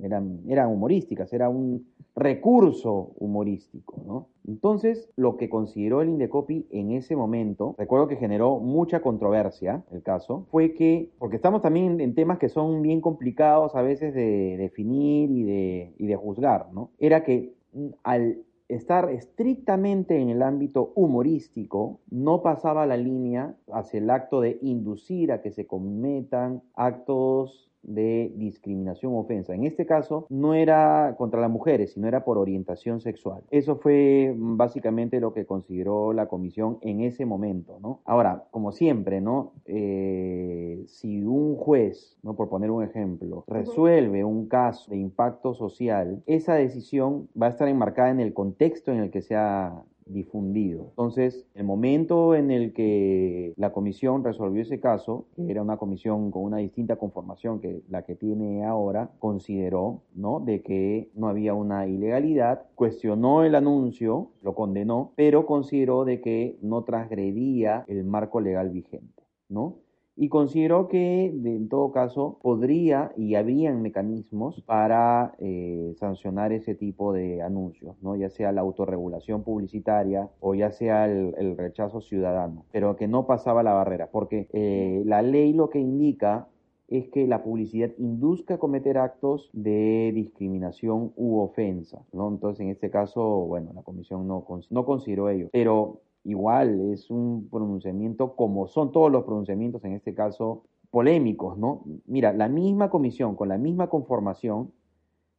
eran, 0.00 0.40
eran 0.48 0.70
humorísticas, 0.70 1.32
era 1.32 1.48
un 1.48 1.86
recurso 2.16 3.12
humorístico, 3.18 4.00
¿no? 4.06 4.28
Entonces, 4.46 5.08
lo 5.16 5.36
que 5.36 5.48
consideró 5.48 6.00
el 6.00 6.10
Indecopi 6.10 6.66
en 6.70 6.92
ese 6.92 7.16
momento, 7.16 7.74
recuerdo 7.76 8.06
que 8.06 8.16
generó 8.16 8.60
mucha 8.60 9.00
controversia 9.00 9.84
el 9.90 10.02
caso, 10.02 10.46
fue 10.50 10.74
que, 10.74 11.10
porque 11.18 11.36
estamos 11.36 11.60
también 11.62 12.00
en 12.00 12.14
temas 12.14 12.38
que 12.38 12.48
son 12.48 12.82
bien 12.82 13.00
complicados 13.00 13.74
a 13.74 13.82
veces 13.82 14.14
de 14.14 14.56
definir 14.56 15.30
y 15.30 15.42
de, 15.42 15.94
y 15.98 16.06
de 16.06 16.16
juzgar, 16.16 16.68
¿no? 16.72 16.90
Era 16.98 17.24
que 17.24 17.54
mm, 17.72 17.88
al 18.04 18.44
estar 18.68 19.10
estrictamente 19.10 20.20
en 20.20 20.30
el 20.30 20.42
ámbito 20.42 20.92
humorístico, 20.94 22.00
no 22.10 22.42
pasaba 22.42 22.86
la 22.86 22.96
línea 22.96 23.56
hacia 23.72 23.98
el 23.98 24.10
acto 24.10 24.40
de 24.40 24.58
inducir 24.62 25.32
a 25.32 25.42
que 25.42 25.50
se 25.50 25.66
cometan 25.66 26.62
actos 26.74 27.70
de 27.84 28.32
discriminación 28.36 29.12
o 29.12 29.18
ofensa. 29.18 29.54
En 29.54 29.64
este 29.64 29.86
caso 29.86 30.26
no 30.30 30.54
era 30.54 31.14
contra 31.16 31.40
las 31.40 31.50
mujeres, 31.50 31.92
sino 31.92 32.08
era 32.08 32.24
por 32.24 32.38
orientación 32.38 33.00
sexual. 33.00 33.42
Eso 33.50 33.76
fue 33.76 34.34
básicamente 34.36 35.20
lo 35.20 35.32
que 35.32 35.46
consideró 35.46 36.12
la 36.12 36.26
comisión 36.26 36.78
en 36.80 37.00
ese 37.00 37.26
momento, 37.26 37.78
¿no? 37.80 38.00
Ahora, 38.04 38.44
como 38.50 38.72
siempre, 38.72 39.20
¿no? 39.20 39.52
Eh, 39.66 40.84
si 40.86 41.22
un 41.24 41.56
juez, 41.56 42.18
¿no? 42.22 42.34
Por 42.34 42.48
poner 42.48 42.70
un 42.70 42.82
ejemplo, 42.82 43.44
resuelve 43.46 44.24
un 44.24 44.48
caso 44.48 44.90
de 44.90 44.96
impacto 44.96 45.54
social, 45.54 46.22
esa 46.26 46.54
decisión 46.54 47.28
va 47.40 47.46
a 47.46 47.50
estar 47.50 47.68
enmarcada 47.68 48.10
en 48.10 48.20
el 48.20 48.32
contexto 48.32 48.92
en 48.92 48.98
el 48.98 49.10
que 49.10 49.22
se 49.22 49.36
ha 49.36 49.84
difundido. 50.06 50.86
Entonces, 50.90 51.46
el 51.54 51.64
momento 51.64 52.34
en 52.34 52.50
el 52.50 52.72
que 52.72 53.52
la 53.56 53.72
comisión 53.72 54.24
resolvió 54.24 54.62
ese 54.62 54.80
caso, 54.80 55.26
que 55.36 55.50
era 55.50 55.62
una 55.62 55.76
comisión 55.76 56.30
con 56.30 56.42
una 56.42 56.58
distinta 56.58 56.96
conformación 56.96 57.60
que 57.60 57.82
la 57.88 58.02
que 58.02 58.14
tiene 58.14 58.64
ahora, 58.64 59.10
consideró, 59.18 60.02
¿no? 60.14 60.40
De 60.40 60.62
que 60.62 61.10
no 61.14 61.28
había 61.28 61.54
una 61.54 61.86
ilegalidad, 61.86 62.66
cuestionó 62.74 63.44
el 63.44 63.54
anuncio, 63.54 64.30
lo 64.42 64.54
condenó, 64.54 65.12
pero 65.16 65.46
consideró 65.46 66.04
de 66.04 66.20
que 66.20 66.58
no 66.62 66.84
transgredía 66.84 67.84
el 67.86 68.04
marco 68.04 68.40
legal 68.40 68.70
vigente, 68.70 69.22
¿no? 69.48 69.83
Y 70.16 70.28
consideró 70.28 70.88
que 70.88 71.26
en 71.26 71.68
todo 71.68 71.90
caso 71.90 72.38
podría 72.42 73.12
y 73.16 73.34
habían 73.34 73.82
mecanismos 73.82 74.60
para 74.62 75.34
eh, 75.38 75.94
sancionar 75.98 76.52
ese 76.52 76.74
tipo 76.74 77.12
de 77.12 77.42
anuncios, 77.42 77.96
¿no? 78.00 78.14
ya 78.14 78.30
sea 78.30 78.52
la 78.52 78.60
autorregulación 78.60 79.42
publicitaria 79.42 80.30
o 80.40 80.54
ya 80.54 80.70
sea 80.70 81.06
el, 81.06 81.56
rechazo 81.56 82.00
ciudadano, 82.00 82.64
pero 82.72 82.96
que 82.96 83.08
no 83.08 83.26
pasaba 83.26 83.62
la 83.62 83.72
barrera, 83.72 84.08
porque 84.10 84.48
eh, 84.52 85.02
la 85.04 85.22
ley 85.22 85.52
lo 85.52 85.70
que 85.70 85.78
indica 85.78 86.48
es 86.88 87.08
que 87.08 87.26
la 87.26 87.42
publicidad 87.42 87.90
induzca 87.98 88.54
a 88.54 88.58
cometer 88.58 88.98
actos 88.98 89.50
de 89.52 90.12
discriminación 90.14 91.12
u 91.16 91.38
ofensa, 91.38 92.04
¿no? 92.12 92.28
Entonces, 92.28 92.60
en 92.60 92.70
este 92.70 92.90
caso, 92.90 93.22
bueno, 93.46 93.72
la 93.74 93.82
comisión 93.82 94.28
no, 94.28 94.44
no 94.70 94.84
consideró 94.84 95.28
ello, 95.30 95.48
pero 95.50 96.02
igual 96.24 96.92
es 96.92 97.10
un 97.10 97.48
pronunciamiento 97.50 98.34
como 98.34 98.66
son 98.66 98.92
todos 98.92 99.12
los 99.12 99.24
pronunciamientos 99.24 99.84
en 99.84 99.92
este 99.92 100.14
caso 100.14 100.64
polémicos, 100.90 101.58
¿no? 101.58 101.84
Mira, 102.06 102.32
la 102.32 102.48
misma 102.48 102.88
comisión 102.88 103.34
con 103.34 103.48
la 103.48 103.58
misma 103.58 103.88
conformación 103.88 104.72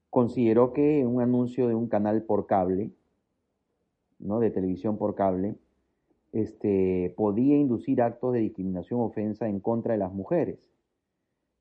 consideró 0.10 0.74
que 0.74 1.06
un 1.06 1.22
anuncio 1.22 1.68
de 1.68 1.75
un 1.75 1.88
canal 1.88 2.24
por 2.24 2.46
cable, 2.46 2.92
¿no? 4.20 4.39
De 4.39 4.51
televisión 4.51 4.98
por 4.98 5.15
cable, 5.15 5.56
este, 6.34 7.13
podía 7.15 7.58
inducir 7.58 8.01
actos 8.01 8.34
de 8.34 8.39
discriminación 8.39 9.00
o 9.00 9.06
ofensa 9.06 9.48
en 9.48 9.60
contra 9.60 9.94
de 9.94 10.00
las 10.00 10.13
mujeres, 10.13 10.70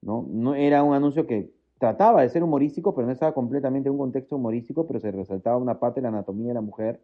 ¿no? 0.03 0.27
No 0.29 0.55
era 0.55 0.83
un 0.83 0.95
anuncio 0.95 1.27
que 1.27 1.53
trataba 1.79 2.23
de 2.23 2.29
ser 2.29 2.43
humorístico, 2.43 2.95
pero 2.95 3.07
no 3.07 3.13
estaba 3.13 3.33
completamente 3.33 3.89
en 3.89 3.93
un 3.93 3.99
contexto 3.99 4.37
humorístico, 4.37 4.87
pero 4.87 5.01
se 5.01 5.13
resaltaba 5.13 5.57
una 5.57 5.79
parte 5.79 6.01
de 6.01 6.03
la 6.03 6.09
anatomía 6.09 6.49
de 6.49 6.55
la 6.55 6.61
mujer 6.61 7.01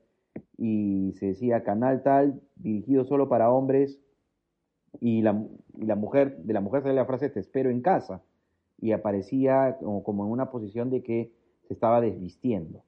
y 0.56 1.12
se 1.18 1.26
decía 1.26 1.64
canal 1.64 2.02
tal, 2.02 2.40
dirigido 2.56 3.04
solo 3.04 3.28
para 3.28 3.50
hombres, 3.50 4.00
y 5.00 5.22
la, 5.22 5.42
la 5.78 5.96
mujer, 5.96 6.38
de 6.38 6.52
la 6.52 6.60
mujer 6.60 6.82
salía 6.82 7.00
la 7.00 7.06
frase 7.06 7.30
te 7.30 7.40
espero 7.40 7.70
en 7.70 7.80
casa, 7.80 8.22
y 8.80 8.92
aparecía 8.92 9.78
como, 9.80 10.24
en 10.24 10.32
una 10.32 10.50
posición 10.50 10.90
de 10.90 11.02
que 11.02 11.32
se 11.62 11.74
estaba 11.74 12.00
desvistiendo. 12.00 12.82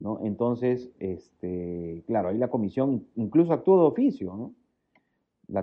¿no? 0.00 0.20
Entonces, 0.22 0.90
este, 0.98 2.02
claro, 2.06 2.28
ahí 2.28 2.38
la 2.38 2.48
comisión 2.48 3.06
incluso 3.16 3.52
actuó 3.52 3.80
de 3.80 3.86
oficio, 3.88 4.34
¿no? 4.34 4.54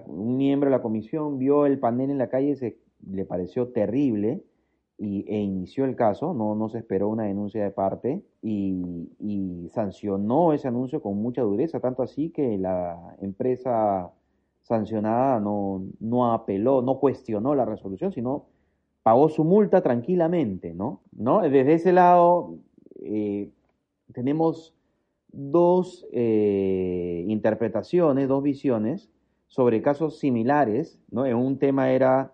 un 0.08 0.38
miembro 0.38 0.70
de 0.70 0.75
la 0.75 0.82
comisión 0.82 1.38
vio 1.38 1.65
el 1.65 1.79
panel 1.79 2.10
en 2.10 2.17
la 2.17 2.29
calle, 2.29 2.55
se, 2.55 2.79
le 3.08 3.25
pareció 3.25 3.67
terrible, 3.67 4.44
y, 4.98 5.25
e 5.28 5.40
inició 5.40 5.86
el 5.86 5.96
caso, 5.96 6.34
no, 6.34 6.56
no 6.56 6.70
se 6.70 6.80
esperó 6.80 7.10
una 7.10 7.24
denuncia 7.24 7.64
de 7.64 7.72
parte 7.72 8.24
y, 8.42 9.10
y, 9.20 9.70
sancionó 9.70 10.54
ese 10.54 10.68
anuncio 10.68 11.02
con 11.02 11.22
mucha 11.22 11.42
dureza, 11.42 11.80
tanto 11.80 12.02
así 12.04 12.30
que 12.30 12.58
la 12.58 13.16
empresa 13.20 14.12
sancionada 14.62 15.40
no, 15.40 15.84
no 16.00 16.34
apeló, 16.34 16.82
no 16.82 17.00
cuestionó 17.00 17.56
la 17.56 17.66
resolución, 17.66 18.12
sino 18.12 18.46
pagó 19.04 19.30
su 19.30 19.44
multa 19.44 19.82
tranquilamente, 19.82 20.74
¿no? 20.74 21.02
¿No? 21.12 21.42
Desde 21.42 21.74
ese 21.74 21.94
lado 21.94 22.56
eh, 23.04 23.52
tenemos 24.14 24.74
dos 25.32 26.08
eh, 26.12 27.24
interpretaciones, 27.28 28.28
dos 28.28 28.42
visiones 28.42 29.12
sobre 29.48 29.82
casos 29.82 30.18
similares, 30.18 31.00
¿no? 31.12 31.25
En 31.25 31.36
un 31.36 31.60
tema 31.60 31.92
era 31.92 32.34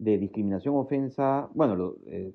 de 0.00 0.16
discriminación 0.16 0.76
ofensa, 0.76 1.50
bueno, 1.54 1.94
eh, 2.06 2.32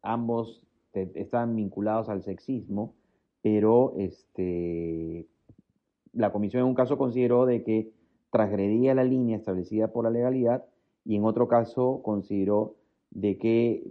ambos 0.00 0.62
están 0.94 1.54
vinculados 1.54 2.08
al 2.08 2.22
sexismo, 2.22 2.94
pero 3.42 3.94
este, 3.98 5.26
la 6.14 6.32
comisión 6.32 6.62
en 6.62 6.68
un 6.68 6.74
caso 6.74 6.96
consideró 6.96 7.44
de 7.44 7.62
que 7.62 7.92
transgredía 8.30 8.94
la 8.94 9.04
línea 9.04 9.36
establecida 9.36 9.88
por 9.88 10.04
la 10.04 10.10
legalidad 10.10 10.64
y 11.04 11.16
en 11.16 11.24
otro 11.24 11.46
caso 11.46 12.00
consideró 12.02 12.76
de 13.10 13.36
que 13.36 13.84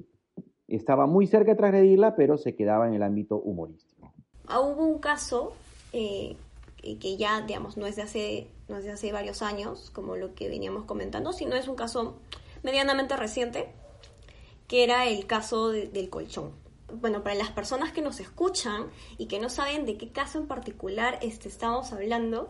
estaba 0.68 1.06
muy 1.06 1.28
cerca 1.28 1.52
de 1.52 1.58
transgredirla, 1.58 2.16
pero 2.16 2.38
se 2.38 2.56
quedaba 2.56 2.88
en 2.88 2.96
el 2.96 3.04
ámbito 3.04 3.38
humorístico. 3.38 4.12
Ah, 4.48 4.60
hubo 4.60 4.88
un 4.88 4.98
caso 4.98 5.54
eh, 5.92 6.36
que 6.82 7.16
ya, 7.18 7.42
digamos, 7.42 7.78
no 7.78 7.86
es, 7.86 7.96
de 7.96 8.02
hace, 8.02 8.48
no 8.68 8.78
es 8.78 8.86
de 8.86 8.92
hace 8.92 9.12
varios 9.12 9.44
años, 9.44 9.92
como 9.92 10.16
lo 10.16 10.34
que 10.34 10.50
veníamos 10.50 10.86
comentando, 10.86 11.32
sino 11.32 11.56
es 11.56 11.68
un 11.68 11.76
caso 11.76 12.16
medianamente 12.64 13.16
reciente, 13.16 13.72
que 14.68 14.84
era 14.84 15.06
el 15.06 15.28
caso 15.28 15.70
del 15.70 16.10
colchón. 16.10 16.54
Bueno, 16.92 17.24
para 17.24 17.36
las 17.36 17.52
personas 17.52 17.92
que 17.92 18.02
nos 18.02 18.20
escuchan 18.20 18.90
y 19.18 19.28
que 19.28 19.40
no 19.40 19.50
saben 19.50 19.86
de 19.86 19.98
qué 19.98 20.12
caso 20.12 20.40
en 20.40 20.48
particular 20.48 21.20
este, 21.22 21.50
estamos 21.50 21.92
hablando, 21.92 22.50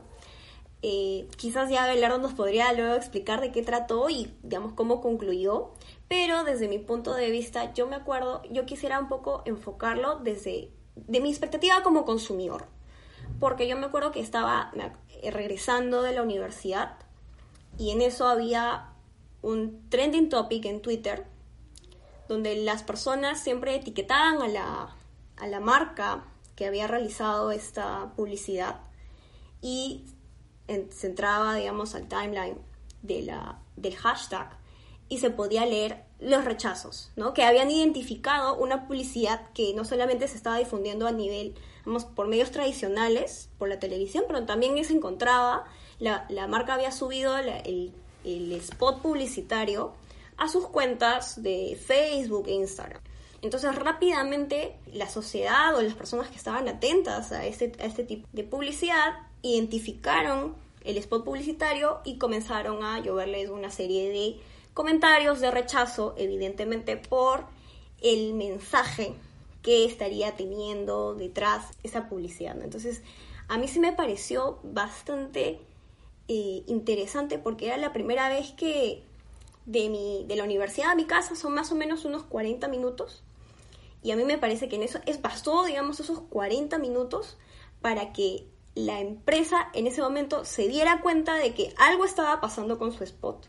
eh, 0.81 1.29
quizás 1.37 1.69
ya 1.69 1.87
Belardo 1.87 2.17
nos 2.17 2.33
podría 2.33 2.73
luego 2.73 2.95
explicar 2.95 3.39
de 3.39 3.51
qué 3.51 3.61
trató 3.61 4.09
y, 4.09 4.33
digamos, 4.43 4.73
cómo 4.73 5.01
concluyó. 5.01 5.71
Pero 6.09 6.43
desde 6.43 6.67
mi 6.67 6.77
punto 6.77 7.13
de 7.13 7.31
vista, 7.31 7.73
yo 7.73 7.87
me 7.87 7.95
acuerdo, 7.95 8.41
yo 8.51 8.65
quisiera 8.65 8.99
un 8.99 9.07
poco 9.07 9.43
enfocarlo 9.45 10.19
desde 10.19 10.71
de 10.95 11.21
mi 11.21 11.29
expectativa 11.29 11.81
como 11.83 12.05
consumidor. 12.05 12.65
Porque 13.39 13.67
yo 13.67 13.77
me 13.77 13.85
acuerdo 13.85 14.11
que 14.11 14.19
estaba 14.19 14.71
regresando 15.31 16.01
de 16.01 16.13
la 16.13 16.21
universidad 16.21 16.97
y 17.77 17.91
en 17.91 18.01
eso 18.01 18.27
había 18.27 18.92
un 19.43 19.87
trending 19.89 20.29
topic 20.29 20.65
en 20.65 20.81
Twitter 20.81 21.27
donde 22.27 22.55
las 22.55 22.81
personas 22.81 23.43
siempre 23.43 23.75
etiquetaban 23.75 24.41
a 24.41 24.47
la, 24.47 24.95
a 25.37 25.47
la 25.47 25.59
marca 25.59 26.25
que 26.55 26.65
había 26.65 26.87
realizado 26.87 27.51
esta 27.51 28.13
publicidad 28.15 28.81
y 29.61 30.05
se 30.89 31.07
entraba, 31.07 31.55
digamos, 31.55 31.93
al 31.95 32.07
timeline 32.07 32.57
de 33.01 33.21
la, 33.21 33.59
del 33.75 33.95
hashtag 33.95 34.57
y 35.09 35.19
se 35.19 35.29
podía 35.29 35.65
leer 35.65 36.03
los 36.19 36.45
rechazos, 36.45 37.11
¿no? 37.15 37.33
Que 37.33 37.43
habían 37.43 37.69
identificado 37.69 38.55
una 38.55 38.87
publicidad 38.87 39.49
que 39.53 39.73
no 39.73 39.85
solamente 39.85 40.27
se 40.27 40.37
estaba 40.37 40.57
difundiendo 40.57 41.05
a 41.05 41.11
nivel, 41.11 41.55
vamos, 41.85 42.05
por 42.05 42.27
medios 42.27 42.51
tradicionales, 42.51 43.49
por 43.57 43.69
la 43.69 43.79
televisión, 43.79 44.23
pero 44.27 44.45
también 44.45 44.83
se 44.85 44.93
encontraba, 44.93 45.65
la, 45.99 46.47
marca 46.47 46.73
había 46.73 46.91
subido 46.91 47.37
el, 47.37 47.93
el 48.23 48.51
spot 48.53 49.01
publicitario 49.01 49.93
a 50.37 50.47
sus 50.47 50.67
cuentas 50.67 51.41
de 51.41 51.79
Facebook 51.83 52.47
e 52.47 52.53
Instagram. 52.53 53.01
Entonces 53.41 53.75
rápidamente 53.75 54.77
la 54.93 55.09
sociedad 55.09 55.75
o 55.75 55.81
las 55.81 55.95
personas 55.95 56.29
que 56.29 56.37
estaban 56.37 56.67
atentas 56.67 57.31
a 57.31 57.45
este, 57.45 57.73
este 57.79 58.03
tipo 58.03 58.27
de 58.31 58.43
publicidad 58.43 59.13
identificaron 59.41 60.55
el 60.83 60.97
spot 60.97 61.23
publicitario 61.23 61.99
y 62.05 62.17
comenzaron 62.17 62.83
a 62.83 62.99
lloverles 62.99 63.49
una 63.49 63.69
serie 63.69 64.09
de 64.09 64.39
comentarios 64.73 65.39
de 65.39 65.51
rechazo, 65.51 66.15
evidentemente 66.17 66.97
por 66.97 67.45
el 68.01 68.33
mensaje 68.33 69.13
que 69.61 69.85
estaría 69.85 70.35
teniendo 70.35 71.15
detrás 71.15 71.65
esa 71.83 72.09
publicidad. 72.09 72.61
Entonces, 72.61 73.01
a 73.47 73.57
mí 73.57 73.67
sí 73.67 73.79
me 73.79 73.93
pareció 73.93 74.59
bastante 74.63 75.59
eh, 76.27 76.63
interesante 76.67 77.39
porque 77.39 77.67
era 77.67 77.77
la 77.77 77.93
primera 77.93 78.29
vez 78.29 78.51
que 78.51 79.03
de, 79.65 79.89
mi, 79.89 80.25
de 80.27 80.35
la 80.35 80.43
universidad 80.43 80.91
a 80.91 80.95
mi 80.95 81.05
casa 81.05 81.35
son 81.35 81.53
más 81.53 81.71
o 81.71 81.75
menos 81.75 82.05
unos 82.05 82.23
40 82.23 82.67
minutos 82.67 83.23
y 84.03 84.11
a 84.11 84.15
mí 84.17 84.25
me 84.25 84.37
parece 84.37 84.67
que 84.67 84.75
en 84.75 84.83
eso 84.83 84.99
es 85.05 85.21
bastó, 85.21 85.63
digamos, 85.63 85.99
esos 85.99 86.19
40 86.19 86.77
minutos 86.77 87.37
para 87.81 88.11
que 88.11 88.45
la 88.75 88.99
empresa 88.99 89.69
en 89.73 89.87
ese 89.87 90.01
momento 90.01 90.45
se 90.45 90.67
diera 90.67 91.01
cuenta 91.01 91.35
de 91.35 91.53
que 91.53 91.73
algo 91.77 92.05
estaba 92.05 92.41
pasando 92.41 92.77
con 92.77 92.91
su 92.91 93.03
spot 93.03 93.47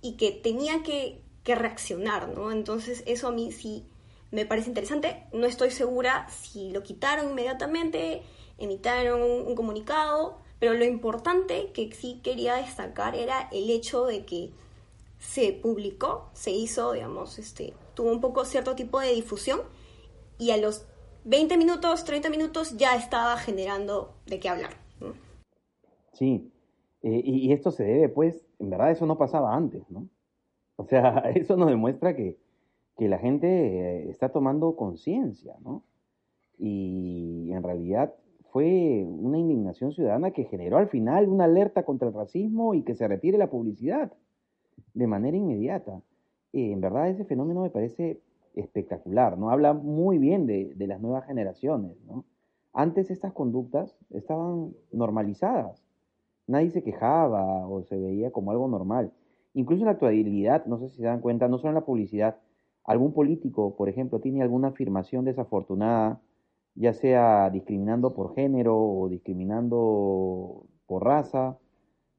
y 0.00 0.16
que 0.16 0.30
tenía 0.30 0.82
que, 0.82 1.22
reaccionar, 1.42 2.28
¿no? 2.28 2.52
Entonces 2.52 3.02
eso 3.06 3.26
a 3.26 3.32
mí 3.32 3.50
sí 3.50 3.84
me 4.30 4.46
parece 4.46 4.68
interesante. 4.68 5.24
No 5.32 5.46
estoy 5.46 5.72
segura 5.72 6.28
si 6.28 6.70
lo 6.70 6.84
quitaron 6.84 7.30
inmediatamente, 7.30 8.22
emitaron 8.56 9.20
un, 9.20 9.56
comunicado, 9.56 10.38
pero 10.60 10.74
lo 10.74 10.84
importante 10.84 11.72
que 11.72 11.90
sí 11.92 12.20
quería 12.22 12.54
destacar 12.56 13.16
era 13.16 13.48
el 13.50 13.70
hecho 13.70 14.04
de 14.04 14.24
que 14.26 14.50
se 15.18 15.52
publicó, 15.52 16.28
se 16.34 16.50
hizo, 16.50 16.92
digamos, 16.92 17.38
este, 17.38 17.72
tuvo 17.94 18.12
un 18.12 18.20
poco 18.20 18.44
cierto 18.44 18.74
tipo 18.74 19.00
de 19.00 19.14
difusión 19.14 19.60
y 20.38 20.50
a 20.50 20.58
los 20.58 20.86
20 21.24 21.56
minutos, 21.56 22.04
30 22.04 22.28
minutos 22.30 22.76
ya 22.76 22.94
estaba 22.94 23.36
generando 23.38 24.14
de 24.26 24.38
qué 24.38 24.48
hablar. 24.50 24.72
Sí, 26.12 26.52
eh, 27.02 27.22
y, 27.24 27.52
esto 27.52 27.70
se 27.70 27.84
debe, 27.84 28.08
pues, 28.10 28.46
en 28.58 28.68
verdad 28.68 28.90
eso 28.90 29.06
no 29.06 29.16
pasaba 29.16 29.54
antes, 29.54 29.82
¿no? 29.90 30.08
O 30.76 30.84
sea, 30.84 31.18
eso 31.34 31.56
nos 31.56 31.70
demuestra 31.70 32.14
que, 32.14 32.38
que 32.98 33.08
la 33.08 33.18
gente 33.18 33.46
eh, 33.48 34.10
está 34.10 34.30
tomando 34.30 34.76
conciencia, 34.76 35.56
¿no? 35.62 35.84
Y 36.58 37.50
en 37.52 37.62
realidad 37.62 38.14
fue 38.52 39.04
una 39.06 39.38
indignación 39.38 39.92
ciudadana 39.92 40.32
que 40.32 40.44
generó 40.44 40.78
al 40.78 40.88
final 40.88 41.28
una 41.28 41.44
alerta 41.44 41.84
contra 41.84 42.08
el 42.08 42.14
racismo 42.14 42.74
y 42.74 42.82
que 42.82 42.94
se 42.94 43.06
retire 43.06 43.38
la 43.38 43.50
publicidad 43.50 44.12
de 44.94 45.06
manera 45.06 45.36
inmediata. 45.36 46.02
Eh, 46.52 46.72
en 46.72 46.80
verdad 46.80 47.08
ese 47.08 47.24
fenómeno 47.24 47.62
me 47.62 47.70
parece 47.70 48.20
espectacular, 48.54 49.38
¿no? 49.38 49.50
Habla 49.50 49.72
muy 49.72 50.18
bien 50.18 50.46
de, 50.46 50.74
las 50.78 51.00
nuevas 51.00 51.26
generaciones, 51.26 51.96
¿no? 52.06 52.24
Antes 52.72 53.10
estas 53.10 53.32
conductas 53.32 53.96
estaban 54.10 54.72
normalizadas. 54.92 55.82
Nadie 56.46 56.70
se 56.70 56.82
quejaba 56.82 57.68
o 57.68 57.82
se 57.82 57.96
veía 57.98 58.30
como 58.30 58.50
algo 58.50 58.68
normal. 58.68 59.12
Incluso 59.54 59.82
en 59.82 59.86
la 59.86 59.92
actualidad, 59.92 60.66
no 60.66 60.78
sé 60.78 60.88
si 60.88 60.96
se 60.96 61.04
dan 61.04 61.20
cuenta, 61.20 61.48
no 61.48 61.58
solo 61.58 61.70
en 61.70 61.74
la 61.76 61.84
publicidad, 61.84 62.36
algún 62.84 63.12
político, 63.12 63.76
por 63.76 63.88
ejemplo, 63.88 64.20
tiene 64.20 64.42
alguna 64.42 64.68
afirmación 64.68 65.24
desafortunada, 65.24 66.20
ya 66.74 66.92
sea 66.92 67.50
discriminando 67.50 68.14
por 68.14 68.34
género 68.34 68.76
o 68.78 69.08
discriminando 69.08 70.66
por 70.86 71.04
raza 71.04 71.58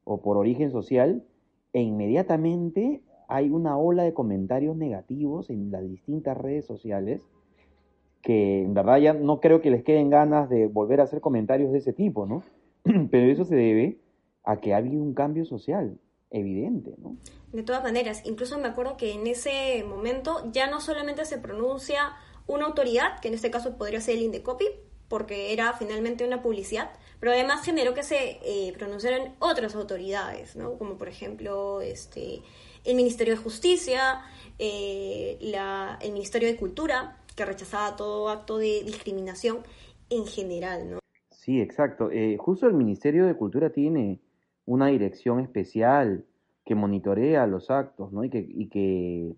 o 0.03 0.21
por 0.21 0.37
origen 0.37 0.71
social, 0.71 1.23
e 1.73 1.81
inmediatamente 1.81 3.01
hay 3.27 3.49
una 3.49 3.77
ola 3.77 4.03
de 4.03 4.13
comentarios 4.13 4.75
negativos 4.75 5.49
en 5.49 5.71
las 5.71 5.87
distintas 5.87 6.37
redes 6.37 6.65
sociales 6.65 7.21
que 8.21 8.61
en 8.61 8.73
verdad 8.73 8.97
ya 8.97 9.13
no 9.13 9.39
creo 9.39 9.61
que 9.61 9.71
les 9.71 9.83
queden 9.83 10.09
ganas 10.09 10.49
de 10.49 10.67
volver 10.67 11.01
a 11.01 11.05
hacer 11.05 11.21
comentarios 11.21 11.71
de 11.71 11.79
ese 11.79 11.93
tipo, 11.93 12.25
¿no? 12.25 12.43
Pero 13.11 13.31
eso 13.31 13.45
se 13.45 13.55
debe 13.55 13.99
a 14.43 14.59
que 14.59 14.73
ha 14.73 14.77
habido 14.77 15.01
un 15.01 15.13
cambio 15.13 15.45
social 15.45 15.97
evidente, 16.29 16.95
¿no? 16.99 17.17
De 17.51 17.63
todas 17.63 17.83
maneras, 17.83 18.21
incluso 18.25 18.57
me 18.57 18.67
acuerdo 18.67 18.95
que 18.95 19.13
en 19.13 19.27
ese 19.27 19.83
momento 19.83 20.49
ya 20.51 20.69
no 20.69 20.79
solamente 20.79 21.25
se 21.25 21.37
pronuncia 21.37 22.13
una 22.47 22.65
autoridad, 22.65 23.19
que 23.19 23.27
en 23.27 23.33
este 23.33 23.51
caso 23.51 23.77
podría 23.77 24.01
ser 24.01 24.17
el 24.17 24.23
Indecopy, 24.23 24.65
porque 25.07 25.51
era 25.51 25.73
finalmente 25.73 26.25
una 26.25 26.41
publicidad, 26.41 26.91
pero 27.19 27.33
además 27.33 27.63
generó 27.65 27.93
que 27.93 28.03
se 28.03 28.39
eh, 28.43 28.73
pronunciaran 28.77 29.35
otras 29.39 29.75
autoridades, 29.75 30.55
¿no? 30.55 30.77
Como 30.77 30.97
por 30.97 31.09
ejemplo, 31.09 31.81
este 31.81 32.41
el 32.83 32.95
Ministerio 32.95 33.35
de 33.35 33.41
Justicia, 33.41 34.21
eh, 34.57 35.37
el 36.01 36.13
Ministerio 36.13 36.47
de 36.47 36.55
Cultura, 36.55 37.17
que 37.35 37.45
rechazaba 37.45 37.95
todo 37.95 38.29
acto 38.29 38.57
de 38.57 38.83
discriminación 38.83 39.59
en 40.09 40.25
general, 40.25 40.91
¿no? 40.91 40.99
Sí, 41.29 41.59
exacto. 41.59 42.11
Eh, 42.11 42.37
justo 42.37 42.67
el 42.67 42.73
Ministerio 42.73 43.25
de 43.25 43.35
Cultura 43.35 43.71
tiene 43.71 44.19
una 44.65 44.87
dirección 44.87 45.39
especial 45.39 46.25
que 46.65 46.75
monitorea 46.75 47.47
los 47.47 47.69
actos, 47.69 48.11
¿no? 48.11 48.23
Y 48.23 48.29
que, 48.29 48.45
y 48.47 48.67
que 48.69 49.35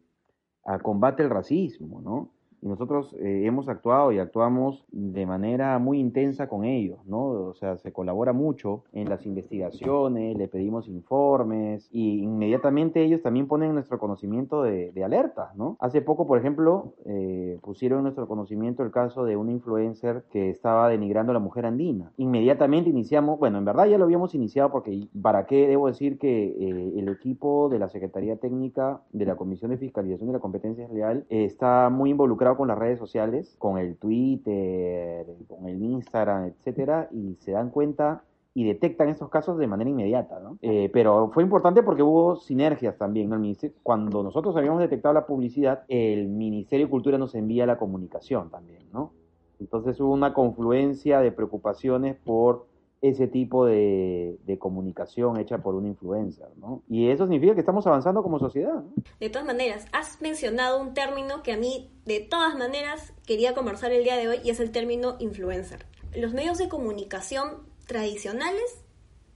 ah, 0.66 0.80
combate 0.80 1.24
el 1.24 1.30
racismo, 1.30 2.02
¿no? 2.02 2.33
Y 2.64 2.68
nosotros 2.68 3.14
eh, 3.20 3.44
hemos 3.46 3.68
actuado 3.68 4.14
y 4.14 4.20
actuamos 4.20 4.86
de 4.92 5.26
manera 5.26 5.78
muy 5.80 6.00
intensa 6.00 6.48
con 6.48 6.64
ellos, 6.64 6.98
¿no? 7.06 7.24
O 7.26 7.54
sea, 7.56 7.76
se 7.76 7.92
colabora 7.92 8.32
mucho 8.32 8.84
en 8.94 9.10
las 9.10 9.26
investigaciones, 9.26 10.38
le 10.38 10.48
pedimos 10.48 10.88
informes 10.88 11.90
y 11.92 12.24
inmediatamente 12.24 13.04
ellos 13.04 13.22
también 13.22 13.48
ponen 13.48 13.74
nuestro 13.74 14.00
conocimiento 14.00 14.64
de, 14.64 14.94
de 14.94 15.04
alertas, 15.04 15.54
¿no? 15.58 15.76
Hace 15.82 16.02
poco, 16.02 16.26
por 16.26 16.40
ejemplo, 16.40 16.94
eh, 17.06 17.60
pusieron 17.62 18.04
nuestro 18.04 18.30
conocimiento 18.30 18.82
el 18.84 18.92
caso 18.92 19.26
de 19.26 19.36
una 19.36 19.52
influencer 19.52 20.24
que 20.32 20.50
estaba 20.50 20.88
denigrando 20.88 21.32
a 21.32 21.34
la 21.34 21.40
mujer 21.40 21.66
andina. 21.66 22.14
Inmediatamente 22.16 22.90
iniciamos, 22.90 23.40
bueno, 23.40 23.58
en 23.58 23.66
verdad 23.66 23.88
ya 23.88 23.98
lo 23.98 24.06
habíamos 24.06 24.36
iniciado 24.36 24.72
porque, 24.72 25.10
¿para 25.22 25.48
qué 25.48 25.68
debo 25.68 25.88
decir 25.88 26.18
que 26.18 26.46
eh, 26.46 26.94
el 26.96 27.10
equipo 27.10 27.68
de 27.68 27.80
la 27.80 27.90
Secretaría 27.90 28.38
Técnica 28.38 29.02
de 29.12 29.26
la 29.26 29.36
Comisión 29.36 29.72
de 29.72 29.78
Fiscalización 29.78 30.28
de 30.28 30.34
la 30.34 30.40
Competencia 30.40 30.88
Real 30.88 31.26
está 31.28 31.90
muy 31.90 32.12
involucrado 32.12 32.53
con 32.56 32.68
las 32.68 32.78
redes 32.78 33.00
sociales, 33.00 33.56
con 33.60 33.78
el 33.78 33.98
Twitter, 33.98 35.26
con 35.48 35.68
el 35.68 35.82
Instagram, 35.82 36.46
etcétera, 36.46 37.10
y 37.12 37.36
se 37.40 37.52
dan 37.52 37.70
cuenta 37.70 38.24
y 38.56 38.66
detectan 38.66 39.10
estos 39.10 39.30
casos 39.30 39.58
de 39.58 39.66
manera 39.66 39.90
inmediata, 39.90 40.40
¿no? 40.40 40.58
Eh, 40.62 40.90
pero 40.94 41.32
fue 41.34 41.42
importante 41.42 41.82
porque 41.82 42.04
hubo 42.04 42.36
sinergias 42.36 42.98
también, 42.98 43.30
¿no? 43.30 43.42
cuando 43.82 44.22
nosotros 44.22 44.56
habíamos 44.56 44.80
detectado 44.80 45.14
la 45.14 45.26
publicidad, 45.26 45.84
el 45.88 46.28
Ministerio 46.28 46.86
de 46.86 46.92
Cultura 46.92 47.18
nos 47.18 47.34
envía 47.34 47.66
la 47.66 47.78
comunicación 47.78 48.50
también, 48.50 48.84
¿no? 48.92 49.12
Entonces 49.60 50.00
hubo 50.00 50.14
una 50.14 50.34
confluencia 50.34 51.20
de 51.22 51.32
preocupaciones 51.32 52.16
por 52.24 52.68
ese 53.04 53.28
tipo 53.28 53.66
de, 53.66 54.40
comunicación 54.60 55.38
hecha 55.38 55.58
por 55.58 55.76
un 55.76 55.86
influencer, 55.86 56.48
¿no? 56.56 56.84
Y 56.88 57.10
eso 57.10 57.26
significa 57.26 57.54
que 57.54 57.60
estamos 57.60 57.86
avanzando 57.86 58.24
como 58.24 58.40
sociedad. 58.40 58.76
¿no? 58.76 58.94
De 59.20 59.30
todas 59.30 59.46
maneras, 59.46 59.86
has 59.92 60.22
mencionado 60.22 60.80
un 60.80 60.94
término 60.94 61.44
que 61.44 61.52
a 61.52 61.58
mí, 61.58 61.92
de 62.06 62.22
todas 62.22 62.56
maneras, 62.56 63.12
quería 63.26 63.54
conversar 63.54 63.92
el 63.92 64.06
día 64.06 64.16
de 64.16 64.30
hoy 64.30 64.40
y 64.46 64.52
es 64.52 64.62
el 64.62 64.72
término 64.72 65.18
influencer. 65.20 65.86
Los 66.16 66.34
medios 66.34 66.58
de 66.60 66.70
comunicación 66.70 67.64
tradicionales, 67.88 68.86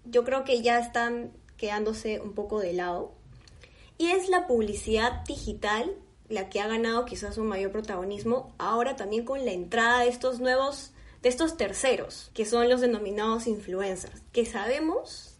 yo 0.06 0.24
creo 0.24 0.46
que 0.46 0.62
ya 0.62 0.80
están 0.80 1.34
quedándose 1.58 2.22
un 2.22 2.32
poco 2.34 2.62
de 2.62 2.72
lado. 2.72 3.12
Y 3.98 4.12
es 4.12 4.30
la 4.30 4.48
publicidad 4.48 5.26
digital 5.26 5.92
la 6.30 6.48
que 6.48 6.62
ha 6.62 6.68
ganado 6.68 7.04
quizás 7.04 7.38
un 7.38 7.48
mayor 7.48 7.72
protagonismo, 7.72 8.54
ahora 8.60 8.96
también 8.96 9.26
con 9.26 9.44
la 9.44 9.52
entrada 9.52 10.02
de 10.02 10.08
estos 10.08 10.40
nuevos 10.40 10.94
estos 11.28 11.58
terceros, 11.58 12.32
que 12.34 12.46
son 12.46 12.70
los 12.70 12.82
denominados 12.82 13.48
influencers, 13.48 14.22
que 14.32 14.46
sabemos, 14.46 15.38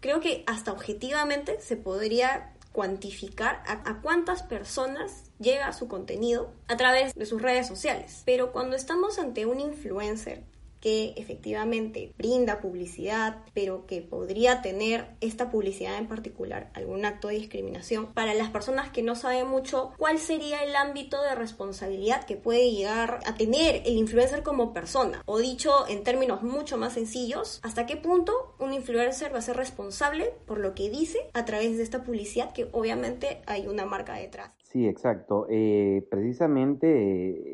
creo 0.00 0.20
que 0.20 0.44
hasta 0.46 0.72
objetivamente 0.72 1.60
se 1.60 1.76
podría 1.76 2.54
cuantificar 2.72 3.62
a, 3.66 4.00
cuántas 4.02 4.42
personas 4.42 5.24
llega 5.40 5.72
su 5.72 5.88
contenido 5.88 6.52
a 6.68 6.76
través 6.76 7.14
de 7.14 7.26
sus 7.26 7.42
redes 7.42 7.66
sociales. 7.66 8.22
Pero 8.24 8.52
cuando 8.52 8.76
estamos 8.76 9.18
ante 9.18 9.46
un 9.46 9.60
influencer 9.60 10.44
que 10.80 11.14
efectivamente 11.16 12.12
brinda 12.16 12.60
publicidad, 12.60 13.44
pero 13.54 13.86
que 13.86 14.02
podría 14.02 14.62
tener 14.62 15.06
esta 15.20 15.50
publicidad 15.50 15.98
en 15.98 16.08
particular 16.08 16.70
algún 16.74 17.04
acto 17.04 17.28
de 17.28 17.34
discriminación. 17.34 18.12
Para 18.14 18.34
las 18.34 18.50
personas 18.50 18.90
que 18.90 19.02
no 19.02 19.14
saben 19.14 19.48
mucho, 19.48 19.92
¿cuál 19.98 20.18
sería 20.18 20.62
el 20.62 20.76
ámbito 20.76 21.22
de 21.22 21.34
responsabilidad 21.34 22.24
que 22.24 22.36
puede 22.36 22.70
llegar 22.70 23.20
a 23.26 23.34
tener 23.34 23.82
el 23.84 23.96
influencer 23.96 24.42
como 24.42 24.72
persona? 24.72 25.22
O 25.26 25.38
dicho 25.38 25.88
en 25.88 26.02
términos 26.04 26.42
mucho 26.42 26.78
más 26.78 26.94
sencillos, 26.94 27.60
¿hasta 27.62 27.86
qué 27.86 27.96
punto 27.96 28.54
un 28.58 28.72
influencer 28.72 29.32
va 29.34 29.38
a 29.38 29.42
ser 29.42 29.56
responsable 29.56 30.32
por 30.46 30.58
lo 30.58 30.74
que 30.74 30.90
dice 30.90 31.18
a 31.34 31.44
través 31.44 31.76
de 31.76 31.82
esta 31.82 32.02
publicidad 32.04 32.52
que 32.52 32.68
obviamente 32.72 33.42
hay 33.46 33.66
una 33.66 33.84
marca 33.84 34.14
detrás? 34.14 34.52
Sí, 34.62 34.86
exacto. 34.86 35.46
Eh, 35.48 36.06
precisamente 36.10 36.88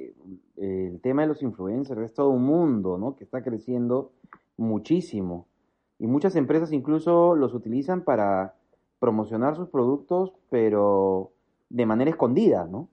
eh, 0.09 0.15
el 0.57 1.01
tema 1.01 1.23
de 1.23 1.29
los 1.29 1.43
influencers 1.43 2.01
es 2.01 2.15
todo 2.15 2.31
un 2.31 2.45
mundo, 2.45 2.99
¿no? 2.99 3.17
Que 3.17 3.25
está 3.25 3.43
creciendo 3.43 4.13
muchísimo. 4.57 5.47
Y 5.99 6.07
muchas 6.07 6.37
empresas 6.37 6.73
incluso 6.73 7.35
los 7.35 7.55
utilizan 7.55 8.03
para 8.03 8.55
promocionar 8.99 9.57
sus 9.57 9.69
productos, 9.69 10.33
pero 10.51 11.33
de 11.71 11.87
manera 11.87 12.11
escondida, 12.11 12.67
¿no? 12.71 12.89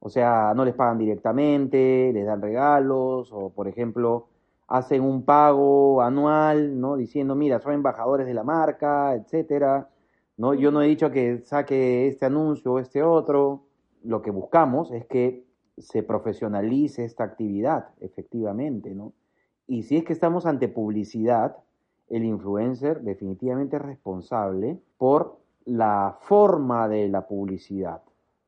O 0.00 0.10
sea, 0.10 0.52
no 0.54 0.64
les 0.64 0.74
pagan 0.74 0.98
directamente, 0.98 2.12
les 2.12 2.26
dan 2.26 2.42
regalos, 2.42 3.30
o 3.32 3.50
por 3.50 3.66
ejemplo, 3.66 4.28
hacen 4.68 5.02
un 5.02 5.24
pago 5.24 6.02
anual, 6.02 6.80
¿no? 6.80 6.96
Diciendo, 6.96 7.34
mira, 7.34 7.60
son 7.60 7.72
embajadores 7.72 8.26
de 8.26 8.34
la 8.34 8.44
marca, 8.44 9.14
etcétera. 9.14 9.88
¿no? 10.36 10.54
Yo 10.54 10.70
no 10.70 10.82
he 10.82 10.86
dicho 10.86 11.10
que 11.10 11.38
saque 11.44 12.08
este 12.08 12.26
anuncio 12.26 12.74
o 12.74 12.78
este 12.78 13.02
otro. 13.02 13.62
Lo 14.04 14.22
que 14.22 14.30
buscamos 14.30 14.92
es 14.92 15.06
que 15.06 15.44
se 15.78 16.02
profesionalice 16.02 17.04
esta 17.04 17.24
actividad, 17.24 17.90
efectivamente, 18.00 18.94
¿no? 18.94 19.12
Y 19.66 19.82
si 19.82 19.96
es 19.96 20.04
que 20.04 20.12
estamos 20.12 20.46
ante 20.46 20.68
publicidad, 20.68 21.56
el 22.08 22.24
influencer 22.24 23.02
definitivamente 23.02 23.76
es 23.76 23.82
responsable 23.82 24.80
por 24.96 25.38
la 25.64 26.18
forma 26.20 26.88
de 26.88 27.08
la 27.08 27.26
publicidad, 27.26 28.02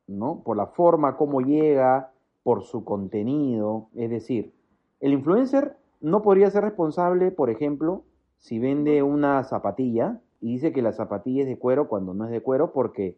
¿no? 0.07 0.41
Por 0.43 0.57
la 0.57 0.67
forma 0.67 1.17
como 1.17 1.41
llega, 1.41 2.11
por 2.43 2.63
su 2.63 2.85
contenido. 2.85 3.89
Es 3.95 4.09
decir, 4.09 4.53
el 5.01 5.13
influencer 5.13 5.75
no 6.01 6.21
podría 6.21 6.49
ser 6.49 6.63
responsable, 6.63 7.31
por 7.31 7.49
ejemplo, 7.49 8.03
si 8.37 8.57
vende 8.57 9.03
una 9.03 9.43
zapatilla 9.43 10.21
y 10.39 10.53
dice 10.53 10.71
que 10.71 10.81
la 10.81 10.93
zapatilla 10.93 11.43
es 11.43 11.49
de 11.49 11.59
cuero 11.59 11.89
cuando 11.89 12.13
no 12.13 12.25
es 12.25 12.31
de 12.31 12.41
cuero 12.41 12.71
porque 12.71 13.17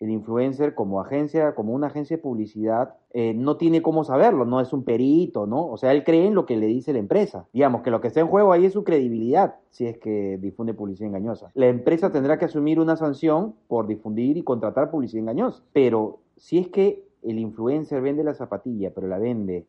el 0.00 0.10
influencer 0.10 0.74
como 0.74 1.00
agencia, 1.00 1.54
como 1.54 1.72
una 1.72 1.86
agencia 1.86 2.16
de 2.16 2.22
publicidad, 2.22 2.94
eh, 3.12 3.32
no 3.34 3.56
tiene 3.56 3.80
cómo 3.80 4.04
saberlo, 4.04 4.44
no 4.44 4.60
es 4.60 4.72
un 4.72 4.84
perito, 4.84 5.46
¿no? 5.46 5.66
O 5.66 5.76
sea, 5.76 5.92
él 5.92 6.04
cree 6.04 6.26
en 6.26 6.34
lo 6.34 6.46
que 6.46 6.56
le 6.56 6.66
dice 6.66 6.92
la 6.92 6.98
empresa. 6.98 7.46
Digamos 7.52 7.82
que 7.82 7.90
lo 7.90 8.00
que 8.00 8.08
está 8.08 8.20
en 8.20 8.26
juego 8.26 8.52
ahí 8.52 8.64
es 8.66 8.72
su 8.72 8.84
credibilidad, 8.84 9.56
si 9.70 9.86
es 9.86 9.98
que 9.98 10.38
difunde 10.38 10.74
publicidad 10.74 11.08
engañosa. 11.08 11.50
La 11.54 11.68
empresa 11.68 12.10
tendrá 12.10 12.38
que 12.38 12.46
asumir 12.46 12.80
una 12.80 12.96
sanción 12.96 13.54
por 13.68 13.86
difundir 13.86 14.36
y 14.36 14.42
contratar 14.42 14.90
publicidad 14.90 15.20
engañosa. 15.20 15.62
Pero 15.72 16.20
si 16.36 16.58
es 16.58 16.68
que 16.68 17.04
el 17.22 17.38
influencer 17.38 18.02
vende 18.02 18.24
la 18.24 18.34
zapatilla, 18.34 18.92
pero 18.92 19.06
la 19.06 19.18
vende 19.18 19.66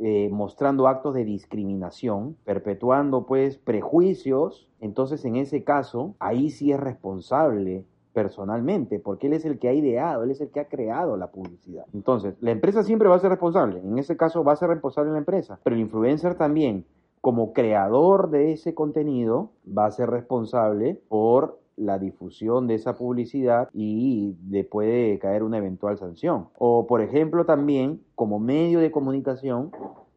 eh, 0.00 0.28
mostrando 0.30 0.86
actos 0.86 1.14
de 1.14 1.24
discriminación, 1.24 2.36
perpetuando 2.44 3.26
pues 3.26 3.58
prejuicios, 3.58 4.68
entonces 4.78 5.24
en 5.24 5.34
ese 5.34 5.64
caso, 5.64 6.14
ahí 6.20 6.50
sí 6.50 6.70
es 6.70 6.78
responsable 6.78 7.84
personalmente, 8.12 8.98
porque 8.98 9.26
él 9.26 9.34
es 9.34 9.44
el 9.44 9.58
que 9.58 9.68
ha 9.68 9.72
ideado, 9.72 10.24
él 10.24 10.30
es 10.30 10.40
el 10.40 10.50
que 10.50 10.60
ha 10.60 10.68
creado 10.68 11.16
la 11.16 11.30
publicidad. 11.30 11.84
Entonces, 11.94 12.34
la 12.40 12.50
empresa 12.50 12.82
siempre 12.82 13.08
va 13.08 13.16
a 13.16 13.20
ser 13.20 13.30
responsable, 13.30 13.80
en 13.80 13.98
ese 13.98 14.16
caso 14.16 14.44
va 14.44 14.52
a 14.52 14.56
ser 14.56 14.68
responsable 14.68 15.12
la 15.12 15.18
empresa, 15.18 15.58
pero 15.62 15.76
el 15.76 15.82
influencer 15.82 16.34
también, 16.34 16.84
como 17.20 17.52
creador 17.52 18.30
de 18.30 18.52
ese 18.52 18.74
contenido, 18.74 19.50
va 19.66 19.86
a 19.86 19.90
ser 19.90 20.10
responsable 20.10 21.00
por 21.08 21.58
la 21.76 21.98
difusión 21.98 22.66
de 22.66 22.74
esa 22.74 22.96
publicidad 22.96 23.68
y 23.72 24.36
le 24.48 24.64
puede 24.64 25.18
caer 25.18 25.42
una 25.42 25.58
eventual 25.58 25.96
sanción. 25.96 26.48
O, 26.58 26.86
por 26.86 27.00
ejemplo, 27.00 27.44
también 27.44 28.02
como 28.14 28.40
medio 28.40 28.80
de 28.80 28.90
comunicación, 28.90 29.70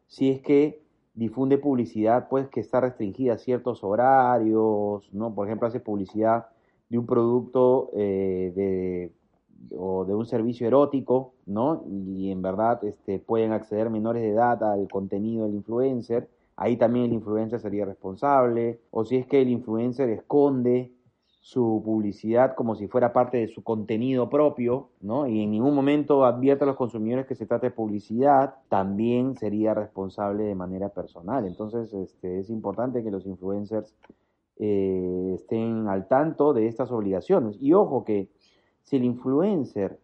si 0.08 0.30
es 0.30 0.40
que 0.40 0.82
difunde 1.14 1.58
publicidad 1.58 2.28
pues 2.28 2.48
que 2.48 2.60
está 2.60 2.80
restringida 2.80 3.34
a 3.34 3.38
ciertos 3.38 3.84
horarios, 3.84 5.08
¿no? 5.12 5.34
Por 5.34 5.46
ejemplo, 5.46 5.68
hace 5.68 5.80
publicidad 5.80 6.46
de 6.92 6.98
un 6.98 7.06
producto 7.06 7.88
eh, 7.94 9.10
o 9.74 10.04
de 10.04 10.14
un 10.14 10.26
servicio 10.26 10.66
erótico, 10.66 11.32
¿no? 11.46 11.84
Y 11.88 12.30
en 12.30 12.42
verdad 12.42 12.84
este, 12.84 13.18
pueden 13.18 13.52
acceder 13.52 13.88
menores 13.88 14.22
de 14.22 14.28
edad 14.28 14.62
al 14.62 14.86
contenido 14.90 15.46
del 15.46 15.54
influencer. 15.54 16.28
Ahí 16.54 16.76
también 16.76 17.06
el 17.06 17.14
influencer 17.14 17.60
sería 17.60 17.86
responsable. 17.86 18.82
O 18.90 19.06
si 19.06 19.16
es 19.16 19.26
que 19.26 19.40
el 19.40 19.48
influencer 19.48 20.10
esconde 20.10 20.92
su 21.40 21.80
publicidad 21.82 22.54
como 22.54 22.74
si 22.76 22.88
fuera 22.88 23.14
parte 23.14 23.38
de 23.38 23.48
su 23.48 23.64
contenido 23.64 24.28
propio, 24.28 24.90
¿no? 25.00 25.26
Y 25.26 25.40
en 25.40 25.50
ningún 25.50 25.74
momento 25.74 26.26
advierte 26.26 26.64
a 26.64 26.66
los 26.66 26.76
consumidores 26.76 27.24
que 27.24 27.34
se 27.34 27.46
trata 27.46 27.68
de 27.68 27.70
publicidad, 27.70 28.56
también 28.68 29.34
sería 29.38 29.72
responsable 29.72 30.44
de 30.44 30.54
manera 30.54 30.90
personal. 30.90 31.46
Entonces, 31.46 31.94
este, 31.94 32.38
es 32.38 32.50
importante 32.50 33.02
que 33.02 33.10
los 33.10 33.24
influencers 33.24 33.94
eh, 34.64 35.32
estén 35.34 35.88
al 35.88 36.06
tanto 36.06 36.52
de 36.52 36.68
estas 36.68 36.92
obligaciones. 36.92 37.56
Y 37.60 37.72
ojo 37.72 38.04
que 38.04 38.28
si 38.84 38.94
el 38.94 39.04
influencer 39.04 39.98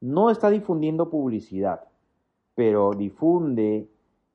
no 0.00 0.30
está 0.30 0.50
difundiendo 0.50 1.10
publicidad, 1.10 1.80
pero 2.54 2.92
difunde 2.92 3.88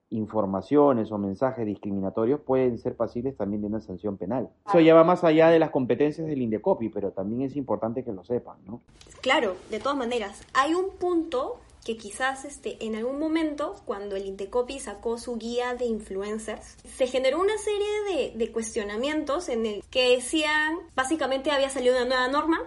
informaciones 0.10 1.14
o 1.14 1.18
mensajes 1.18 1.66
discriminatorios 1.66 2.42
pueden 2.42 2.78
ser 2.78 2.98
pasibles 2.98 3.38
también 3.38 3.62
de 3.62 3.68
una 3.68 3.80
sanción 3.80 4.18
penal. 4.18 4.50
Eso 4.68 4.82
ya 4.82 4.94
va 4.96 5.06
más 5.06 5.24
allá 5.24 5.50
de 5.50 5.60
las 5.60 5.70
competencias 5.70 6.28
del 6.28 6.42
Indecopi, 6.42 6.90
pero 6.90 7.12
también 7.12 7.44
es 7.44 7.56
importante 7.56 8.04
que 8.04 8.12
lo 8.12 8.26
sepan, 8.26 8.58
¿no? 8.66 8.82
Claro, 9.22 9.56
de 9.70 9.80
todas 9.80 9.98
maneras, 9.98 10.42
hay 10.54 10.74
un 10.74 10.90
punto 11.00 11.60
que 11.84 11.98
quizás 11.98 12.46
este, 12.46 12.84
en 12.86 12.96
algún 12.96 13.20
momento, 13.20 13.76
cuando 13.86 14.16
el 14.16 14.26
Intecopi 14.26 14.80
sacó 14.80 15.18
su 15.18 15.38
guía 15.38 15.76
de 15.76 15.86
influencers, 15.86 16.76
se 16.98 17.08
generó 17.08 17.40
una 17.40 17.58
serie 17.58 18.32
de, 18.32 18.38
de 18.38 18.52
cuestionamientos 18.52 19.50
en 19.50 19.66
el 19.66 19.84
que 19.90 20.16
decían, 20.16 20.78
básicamente 20.96 21.52
había 21.52 21.70
salido 21.70 21.96
una 21.96 22.06
nueva 22.06 22.28
norma 22.28 22.60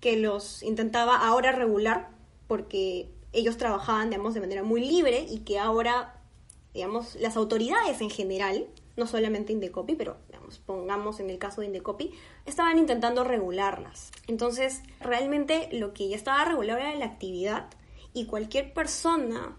que 0.00 0.16
los 0.16 0.62
intentaba 0.62 1.16
ahora 1.16 1.52
regular 1.52 2.10
porque 2.46 3.08
ellos 3.32 3.56
trabajaban, 3.56 4.10
digamos, 4.10 4.34
de 4.34 4.40
manera 4.40 4.62
muy 4.62 4.84
libre 4.84 5.26
y 5.28 5.40
que 5.40 5.58
ahora, 5.58 6.20
digamos, 6.74 7.14
las 7.16 7.36
autoridades 7.36 8.00
en 8.00 8.10
general, 8.10 8.66
no 8.96 9.06
solamente 9.06 9.52
Indecopi, 9.52 9.94
pero 9.94 10.16
pongamos 10.58 11.20
en 11.20 11.30
el 11.30 11.38
caso 11.38 11.60
de 11.60 11.68
Indecopi, 11.68 12.12
estaban 12.46 12.78
intentando 12.78 13.24
regularlas. 13.24 14.10
Entonces, 14.26 14.82
realmente 15.00 15.68
lo 15.72 15.92
que 15.94 16.08
ya 16.08 16.16
estaba 16.16 16.44
regulado 16.44 16.80
era 16.80 16.94
la 16.94 17.04
actividad 17.06 17.68
y 18.12 18.26
cualquier 18.26 18.72
persona 18.72 19.56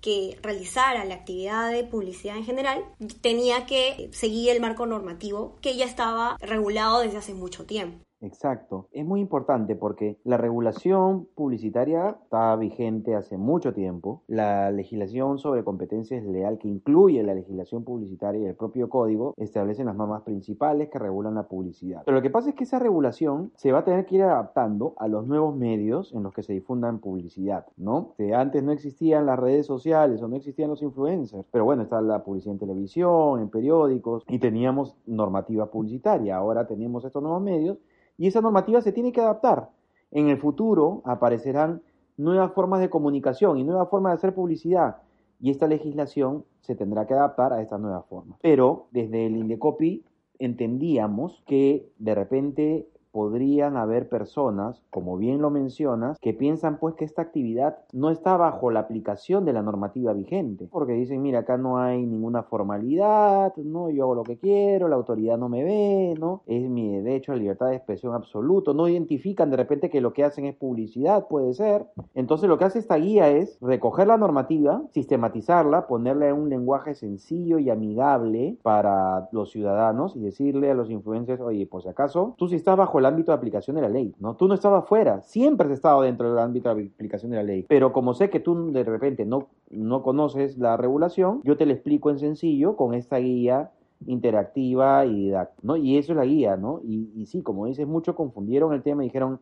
que 0.00 0.38
realizara 0.42 1.04
la 1.06 1.14
actividad 1.14 1.72
de 1.72 1.82
publicidad 1.84 2.36
en 2.36 2.44
general 2.44 2.84
tenía 3.22 3.64
que 3.64 4.10
seguir 4.12 4.50
el 4.50 4.60
marco 4.60 4.84
normativo 4.84 5.56
que 5.62 5.76
ya 5.76 5.86
estaba 5.86 6.36
regulado 6.40 7.00
desde 7.00 7.16
hace 7.16 7.32
mucho 7.32 7.64
tiempo. 7.64 8.03
Exacto. 8.24 8.88
Es 8.90 9.04
muy 9.04 9.20
importante 9.20 9.76
porque 9.76 10.18
la 10.24 10.38
regulación 10.38 11.28
publicitaria 11.34 12.16
está 12.22 12.56
vigente 12.56 13.14
hace 13.14 13.36
mucho 13.36 13.74
tiempo. 13.74 14.22
La 14.26 14.70
legislación 14.70 15.38
sobre 15.38 15.62
competencia 15.62 16.20
leal 16.20 16.58
que 16.58 16.68
incluye 16.68 17.22
la 17.22 17.34
legislación 17.34 17.84
publicitaria 17.84 18.40
y 18.40 18.46
el 18.46 18.54
propio 18.54 18.88
código 18.88 19.34
establecen 19.36 19.86
las 19.86 19.96
normas 19.96 20.22
principales 20.22 20.88
que 20.88 20.98
regulan 20.98 21.34
la 21.34 21.48
publicidad. 21.48 22.02
Pero 22.06 22.16
lo 22.16 22.22
que 22.22 22.30
pasa 22.30 22.48
es 22.48 22.54
que 22.54 22.64
esa 22.64 22.78
regulación 22.78 23.52
se 23.56 23.72
va 23.72 23.80
a 23.80 23.84
tener 23.84 24.06
que 24.06 24.16
ir 24.16 24.22
adaptando 24.22 24.94
a 24.96 25.06
los 25.06 25.26
nuevos 25.26 25.54
medios 25.54 26.12
en 26.14 26.22
los 26.22 26.32
que 26.32 26.42
se 26.42 26.54
difundan 26.54 27.00
publicidad, 27.00 27.66
¿no? 27.76 28.14
Que 28.16 28.34
antes 28.34 28.62
no 28.62 28.72
existían 28.72 29.26
las 29.26 29.38
redes 29.38 29.66
sociales 29.66 30.22
o 30.22 30.28
no 30.28 30.36
existían 30.36 30.70
los 30.70 30.82
influencers, 30.82 31.44
pero 31.50 31.66
bueno, 31.66 31.82
está 31.82 32.00
la 32.00 32.24
publicidad 32.24 32.54
en 32.54 32.58
televisión, 32.58 33.40
en 33.40 33.50
periódicos 33.50 34.24
y 34.28 34.38
teníamos 34.38 34.96
normativa 35.06 35.70
publicitaria. 35.70 36.36
Ahora 36.36 36.66
tenemos 36.66 37.04
estos 37.04 37.22
nuevos 37.22 37.42
medios 37.42 37.78
y 38.16 38.26
esa 38.26 38.40
normativa 38.40 38.80
se 38.80 38.92
tiene 38.92 39.12
que 39.12 39.20
adaptar. 39.20 39.70
En 40.10 40.28
el 40.28 40.38
futuro 40.38 41.02
aparecerán 41.04 41.82
nuevas 42.16 42.52
formas 42.52 42.80
de 42.80 42.90
comunicación 42.90 43.58
y 43.58 43.64
nuevas 43.64 43.88
formas 43.88 44.12
de 44.12 44.16
hacer 44.18 44.34
publicidad 44.34 44.98
y 45.40 45.50
esta 45.50 45.66
legislación 45.66 46.44
se 46.60 46.74
tendrá 46.74 47.06
que 47.06 47.14
adaptar 47.14 47.52
a 47.52 47.60
estas 47.60 47.80
nuevas 47.80 48.06
formas. 48.06 48.38
Pero 48.40 48.86
desde 48.92 49.26
el 49.26 49.36
Indecopi 49.36 50.04
entendíamos 50.38 51.42
que 51.46 51.90
de 51.98 52.14
repente 52.14 52.88
podrían 53.14 53.76
haber 53.76 54.08
personas, 54.08 54.82
como 54.90 55.16
bien 55.16 55.40
lo 55.40 55.48
mencionas, 55.48 56.18
que 56.18 56.34
piensan 56.34 56.78
pues 56.78 56.96
que 56.96 57.04
esta 57.04 57.22
actividad 57.22 57.78
no 57.92 58.10
está 58.10 58.36
bajo 58.36 58.72
la 58.72 58.80
aplicación 58.80 59.44
de 59.44 59.52
la 59.52 59.62
normativa 59.62 60.12
vigente, 60.12 60.66
porque 60.72 60.94
dicen, 60.94 61.22
mira, 61.22 61.38
acá 61.38 61.56
no 61.56 61.78
hay 61.78 62.04
ninguna 62.04 62.42
formalidad, 62.42 63.54
no, 63.56 63.88
yo 63.88 64.02
hago 64.02 64.16
lo 64.16 64.24
que 64.24 64.36
quiero, 64.36 64.88
la 64.88 64.96
autoridad 64.96 65.38
no 65.38 65.48
me 65.48 65.62
ve, 65.62 66.16
¿no? 66.18 66.42
Es 66.46 66.68
mi 66.68 66.88
derecho 66.98 67.30
a 67.30 67.36
libertad 67.36 67.68
de 67.68 67.76
expresión 67.76 68.14
absoluto, 68.14 68.74
no 68.74 68.88
identifican 68.88 69.48
de 69.48 69.58
repente 69.58 69.90
que 69.90 70.00
lo 70.00 70.12
que 70.12 70.24
hacen 70.24 70.46
es 70.46 70.56
publicidad, 70.56 71.28
puede 71.28 71.54
ser. 71.54 71.86
Entonces 72.16 72.48
lo 72.48 72.58
que 72.58 72.64
hace 72.64 72.80
esta 72.80 72.96
guía 72.96 73.30
es 73.30 73.58
recoger 73.60 74.08
la 74.08 74.16
normativa, 74.16 74.82
sistematizarla, 74.90 75.86
ponerla 75.86 76.30
en 76.30 76.34
un 76.34 76.48
lenguaje 76.48 76.96
sencillo 76.96 77.60
y 77.60 77.70
amigable 77.70 78.58
para 78.62 79.28
los 79.30 79.52
ciudadanos 79.52 80.16
y 80.16 80.20
decirle 80.20 80.72
a 80.72 80.74
los 80.74 80.90
influencers, 80.90 81.40
oye, 81.40 81.68
si 81.80 81.88
acaso, 81.88 82.34
tú 82.38 82.48
sí 82.48 82.56
estás 82.56 82.76
bajo 82.76 83.03
el 83.04 83.12
ámbito 83.12 83.32
de 83.32 83.36
aplicación 83.36 83.76
de 83.76 83.82
la 83.82 83.88
ley, 83.88 84.14
¿no? 84.18 84.34
Tú 84.34 84.48
no 84.48 84.54
estabas 84.54 84.86
fuera, 84.86 85.22
siempre 85.22 85.66
has 85.66 85.72
estado 85.74 86.02
dentro 86.02 86.30
del 86.30 86.38
ámbito 86.38 86.74
de 86.74 86.90
aplicación 86.94 87.30
de 87.30 87.36
la 87.36 87.42
ley, 87.42 87.66
pero 87.68 87.92
como 87.92 88.14
sé 88.14 88.30
que 88.30 88.40
tú 88.40 88.72
de 88.72 88.84
repente 88.84 89.24
no, 89.24 89.48
no 89.70 90.02
conoces 90.02 90.58
la 90.58 90.76
regulación, 90.76 91.40
yo 91.44 91.56
te 91.56 91.66
lo 91.66 91.72
explico 91.72 92.10
en 92.10 92.18
sencillo 92.18 92.76
con 92.76 92.94
esta 92.94 93.18
guía 93.18 93.70
interactiva 94.06 95.06
y 95.06 95.26
didáctica, 95.26 95.62
¿no? 95.62 95.76
Y 95.76 95.96
eso 95.96 96.12
es 96.12 96.16
la 96.16 96.24
guía, 96.24 96.56
¿no? 96.56 96.80
Y, 96.82 97.10
y 97.14 97.26
sí, 97.26 97.42
como 97.42 97.66
dices, 97.66 97.86
muchos 97.86 98.14
confundieron 98.14 98.72
el 98.72 98.82
tema 98.82 99.02
y 99.04 99.08
dijeron, 99.08 99.40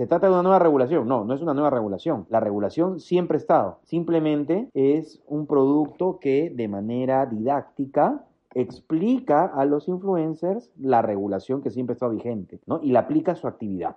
¿Se 0.00 0.06
trata 0.06 0.28
de 0.28 0.32
una 0.32 0.42
nueva 0.42 0.58
regulación? 0.60 1.06
No, 1.06 1.24
no 1.26 1.34
es 1.34 1.42
una 1.42 1.52
nueva 1.52 1.68
regulación. 1.68 2.24
La 2.30 2.40
regulación 2.40 3.00
siempre 3.00 3.36
ha 3.36 3.40
estado. 3.40 3.80
Simplemente 3.84 4.70
es 4.72 5.20
un 5.26 5.46
producto 5.46 6.18
que 6.20 6.48
de 6.48 6.68
manera 6.68 7.26
didáctica 7.26 8.24
explica 8.54 9.46
a 9.46 9.64
los 9.64 9.88
influencers 9.88 10.70
la 10.78 11.02
regulación 11.02 11.62
que 11.62 11.70
siempre 11.70 11.94
estado 11.94 12.12
vigente, 12.12 12.60
¿no? 12.66 12.80
Y 12.82 12.90
la 12.90 13.00
aplica 13.00 13.32
a 13.32 13.36
su 13.36 13.46
actividad. 13.46 13.96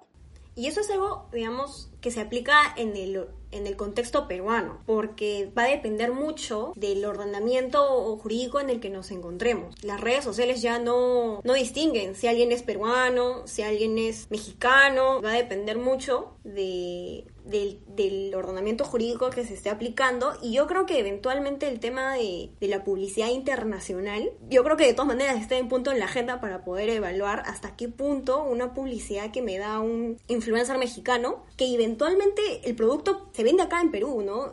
Y 0.56 0.68
eso 0.68 0.82
es 0.82 0.90
algo, 0.92 1.28
digamos, 1.34 1.90
que 2.00 2.12
se 2.12 2.22
aplica 2.22 2.54
en 2.78 2.96
el, 2.96 3.28
en 3.50 3.66
el 3.66 3.76
contexto 3.76 4.28
peruano, 4.28 4.78
porque 4.86 5.52
va 5.58 5.64
a 5.64 5.70
depender 5.70 6.12
mucho 6.12 6.74
del 6.76 7.04
ordenamiento 7.06 8.16
jurídico 8.18 8.60
en 8.60 8.70
el 8.70 8.80
que 8.80 8.92
nos 8.92 9.10
encontremos. 9.10 9.74
Las 9.84 10.00
redes 10.00 10.24
sociales 10.24 10.62
ya 10.62 10.78
no, 10.78 11.42
no 11.44 11.54
distinguen 11.54 12.14
si 12.14 12.28
alguien 12.28 12.52
es 12.52 12.62
peruano, 12.62 13.48
si 13.48 13.64
alguien 13.64 13.98
es 13.98 14.30
mexicano, 14.30 15.22
va 15.24 15.32
a 15.32 15.38
depender 15.38 15.80
mucho 15.80 16.36
de, 16.44 17.26
del, 17.46 18.34
ordenamiento 18.36 18.86
jurídico 18.86 19.30
que 19.30 19.46
se 19.46 19.54
esté 19.54 19.70
aplicando 19.70 20.34
y 20.42 20.54
yo 20.54 20.66
creo 20.68 20.86
que 20.86 21.00
eventualmente 21.00 21.68
el 21.68 21.80
tema 21.80 22.14
de, 22.14 22.52
de, 22.60 22.68
la 22.68 22.84
publicidad 22.84 23.30
internacional, 23.30 24.32
yo 24.50 24.64
creo 24.64 24.78
que 24.78 24.86
de 24.86 24.94
todas 24.94 25.08
maneras 25.08 25.40
está 25.40 25.58
en 25.58 25.68
punto 25.68 25.92
en 25.92 26.00
la 26.00 26.06
agenda 26.06 26.40
para 26.40 26.64
poder 26.64 26.90
evaluar 26.90 27.44
hasta 27.46 27.76
qué 27.76 27.90
punto 27.90 28.44
una 28.44 28.74
publicidad 28.74 29.32
que 29.32 29.42
me 29.42 29.58
da 29.58 29.80
un 29.80 30.18
influencer 30.28 30.78
mexicano, 30.78 31.44
que 31.58 31.74
eventualmente 31.74 32.42
el 32.64 32.76
producto 32.76 33.30
se 33.34 33.44
vende 33.44 33.64
acá 33.64 33.82
en 33.82 33.92
Perú, 33.92 34.24
¿no? 34.26 34.52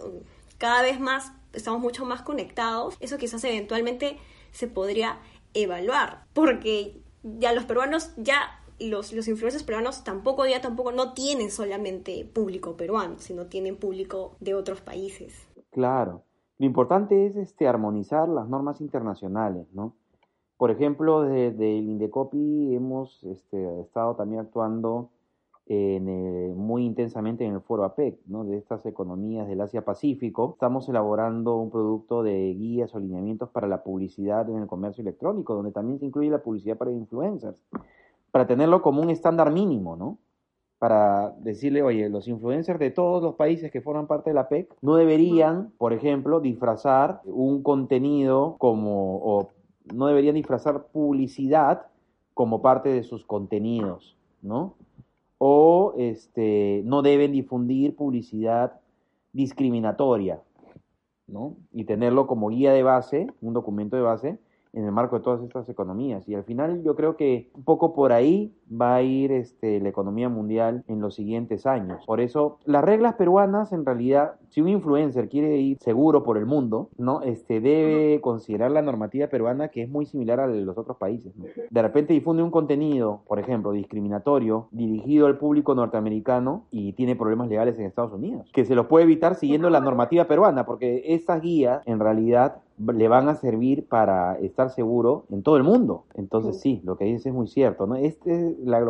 Cada 0.59 0.83
vez 0.83 1.01
más 1.01 1.33
estamos 1.53 1.81
mucho 1.81 2.05
más 2.05 2.23
conectados, 2.23 2.97
eso 3.01 3.19
quizás 3.19 3.43
eventualmente 3.45 4.19
se 4.53 4.67
podría 4.67 5.21
evaluar, 5.55 6.25
porque 6.33 7.01
ya 7.23 7.53
los 7.53 7.65
peruanos 7.65 8.11
ya 8.17 8.60
los, 8.81 9.13
los 9.13 9.29
influencers 9.29 9.65
peruanos 9.65 10.05
tampoco 10.05 10.47
ya 10.47 10.61
tampoco 10.61 10.93
no 10.93 11.13
tienen 11.13 11.51
solamente 11.51 12.25
público 12.25 12.77
peruano, 12.77 13.17
sino 13.19 13.47
tienen 13.47 13.77
público 13.77 14.37
de 14.41 14.55
otros 14.55 14.81
países. 14.81 15.49
Claro. 15.71 16.23
Lo 16.59 16.67
importante 16.67 17.27
es 17.27 17.37
este 17.37 17.67
armonizar 17.67 18.29
las 18.29 18.49
normas 18.49 18.81
internacionales, 18.81 19.67
¿no? 19.73 19.95
Por 20.59 20.71
ejemplo, 20.71 21.23
desde 21.23 21.79
el 21.79 21.89
Indecopi 21.89 22.75
hemos 22.75 23.25
este, 23.25 23.81
estado 23.81 24.15
también 24.15 24.43
actuando 24.43 25.09
en, 25.65 26.55
muy 26.57 26.85
intensamente 26.85 27.47
en 27.47 27.55
el 27.55 27.61
foro 27.61 27.85
APEC, 27.85 28.19
¿no? 28.27 28.45
de 28.45 28.59
estas 28.59 28.85
economías 28.85 29.47
del 29.47 29.61
Asia-Pacífico. 29.61 30.51
Estamos 30.53 30.89
elaborando 30.89 31.57
un 31.57 31.71
producto 31.71 32.23
de 32.23 32.53
guías 32.55 32.95
o 32.95 32.99
lineamientos 32.99 33.49
para 33.51 33.69
la 33.69 33.83
publicidad 33.83 34.51
en 34.51 34.57
el 34.57 34.67
comercio 34.67 35.01
electrónico, 35.03 35.55
donde 35.55 35.71
también 35.73 35.99
se 35.99 36.07
incluye 36.07 36.29
la 36.29 36.43
publicidad 36.43 36.77
para 36.77 36.91
influencers 36.91 37.57
para 38.31 38.47
tenerlo 38.47 38.83
como 38.83 39.03
un 39.03 39.11
estándar 39.11 39.53
mínimo, 39.53 39.97
¿no? 39.97 40.19
Para 40.79 41.31
decirle, 41.41 41.83
oye, 41.83 42.09
los 42.09 42.27
influencers 42.27 42.79
de 42.79 42.91
todos 42.91 43.23
los 43.23 43.35
países 43.35 43.71
que 43.71 43.83
forman 43.83 44.07
parte 44.07 44.31
de 44.31 44.35
la 44.35 44.49
PEC 44.49 44.75
no 44.81 44.97
deberían, 44.97 45.73
por 45.77 45.93
ejemplo, 45.93 46.41
disfrazar 46.41 47.21
un 47.25 47.63
contenido 47.63 48.57
como, 48.59 49.17
o 49.17 49.49
no 49.93 50.07
deberían 50.07 50.37
disfrazar 50.37 50.87
publicidad 50.87 51.87
como 52.35 52.63
parte 52.63 52.89
de 52.89 53.03
sus 53.03 53.25
contenidos, 53.25 54.17
¿no? 54.41 54.75
O 55.39 55.95
este, 55.99 56.83
no 56.85 57.03
deben 57.03 57.33
difundir 57.33 57.95
publicidad 57.97 58.81
discriminatoria, 59.33 60.41
¿no? 61.27 61.57
Y 61.73 61.85
tenerlo 61.85 62.27
como 62.27 62.49
guía 62.49 62.73
de 62.73 62.83
base, 62.83 63.27
un 63.41 63.53
documento 63.53 63.97
de 63.97 64.03
base, 64.03 64.39
en 64.73 64.85
el 64.85 64.93
marco 64.93 65.17
de 65.17 65.25
todas 65.25 65.43
estas 65.43 65.69
economías. 65.69 66.29
Y 66.29 66.35
al 66.35 66.45
final 66.45 66.83
yo 66.83 66.95
creo 66.95 67.17
que 67.17 67.51
un 67.55 67.65
poco 67.65 67.93
por 67.93 68.13
ahí 68.13 68.55
va 68.71 68.97
a 68.97 69.03
ir 69.03 69.33
este, 69.33 69.81
la 69.81 69.89
economía 69.89 70.29
mundial 70.29 70.85
en 70.89 71.01
los 71.01 71.15
siguientes 71.15 71.67
años. 71.67 72.05
Por 72.07 72.21
eso, 72.21 72.59
las 72.65 72.85
reglas 72.85 73.15
peruanas, 73.15 73.73
en 73.73 73.85
realidad, 73.85 74.35
si 74.49 74.61
un 74.61 74.69
influencer 74.69 75.29
quiere 75.29 75.57
ir 75.57 75.79
seguro 75.81 76.23
por 76.23 76.37
el 76.37 76.47
mundo, 76.47 76.89
¿no? 76.99 77.23
Este, 77.23 77.61
debe 77.61 78.21
considerar 78.21 78.71
la 78.71 78.83
normativa 78.83 79.29
peruana 79.29 79.69
que 79.69 79.83
es 79.83 79.89
muy 79.89 80.07
similar 80.07 80.41
a 80.41 80.47
la 80.47 80.55
de 80.55 80.63
los 80.63 80.79
otros 80.79 80.97
países. 80.97 81.33
De 81.71 81.83
repente 81.83 82.13
difunde 82.13 82.43
un 82.43 82.51
contenido, 82.51 83.23
por 83.27 83.39
ejemplo, 83.39 83.73
discriminatorio, 83.73 84.69
dirigido 84.71 85.27
al 85.27 85.39
público 85.39 85.75
norteamericano 85.75 86.65
y 86.71 86.93
tiene 86.93 87.17
problemas 87.17 87.49
legales 87.49 87.79
en 87.79 87.87
Estados 87.87 88.13
Unidos, 88.13 88.51
que 88.53 88.65
se 88.65 88.75
los 88.75 88.87
puede 88.87 89.05
evitar 89.05 89.35
siguiendo 89.35 89.71
la 89.71 89.81
normativa 89.81 90.25
peruana, 90.25 90.67
porque 90.67 91.03
estas 91.07 91.41
guías, 91.41 91.83
en 91.87 92.01
realidad, 92.01 92.57
le 92.79 93.09
van 93.09 93.29
a 93.29 93.35
servir 93.35 93.87
para 93.87 94.39
estar 94.39 94.71
seguro 94.71 95.25
en 95.31 95.43
todo 95.43 95.57
el 95.57 95.63
mundo. 95.63 96.05
Entonces 96.15 96.61
sí, 96.61 96.81
lo 96.85 96.97
que 96.97 97.05
dices 97.05 97.27
es 97.27 97.35
muy 97.35 97.47
cierto, 97.47 97.87
¿no? 97.87 97.97
Este, 97.97 98.57
la, 98.65 98.81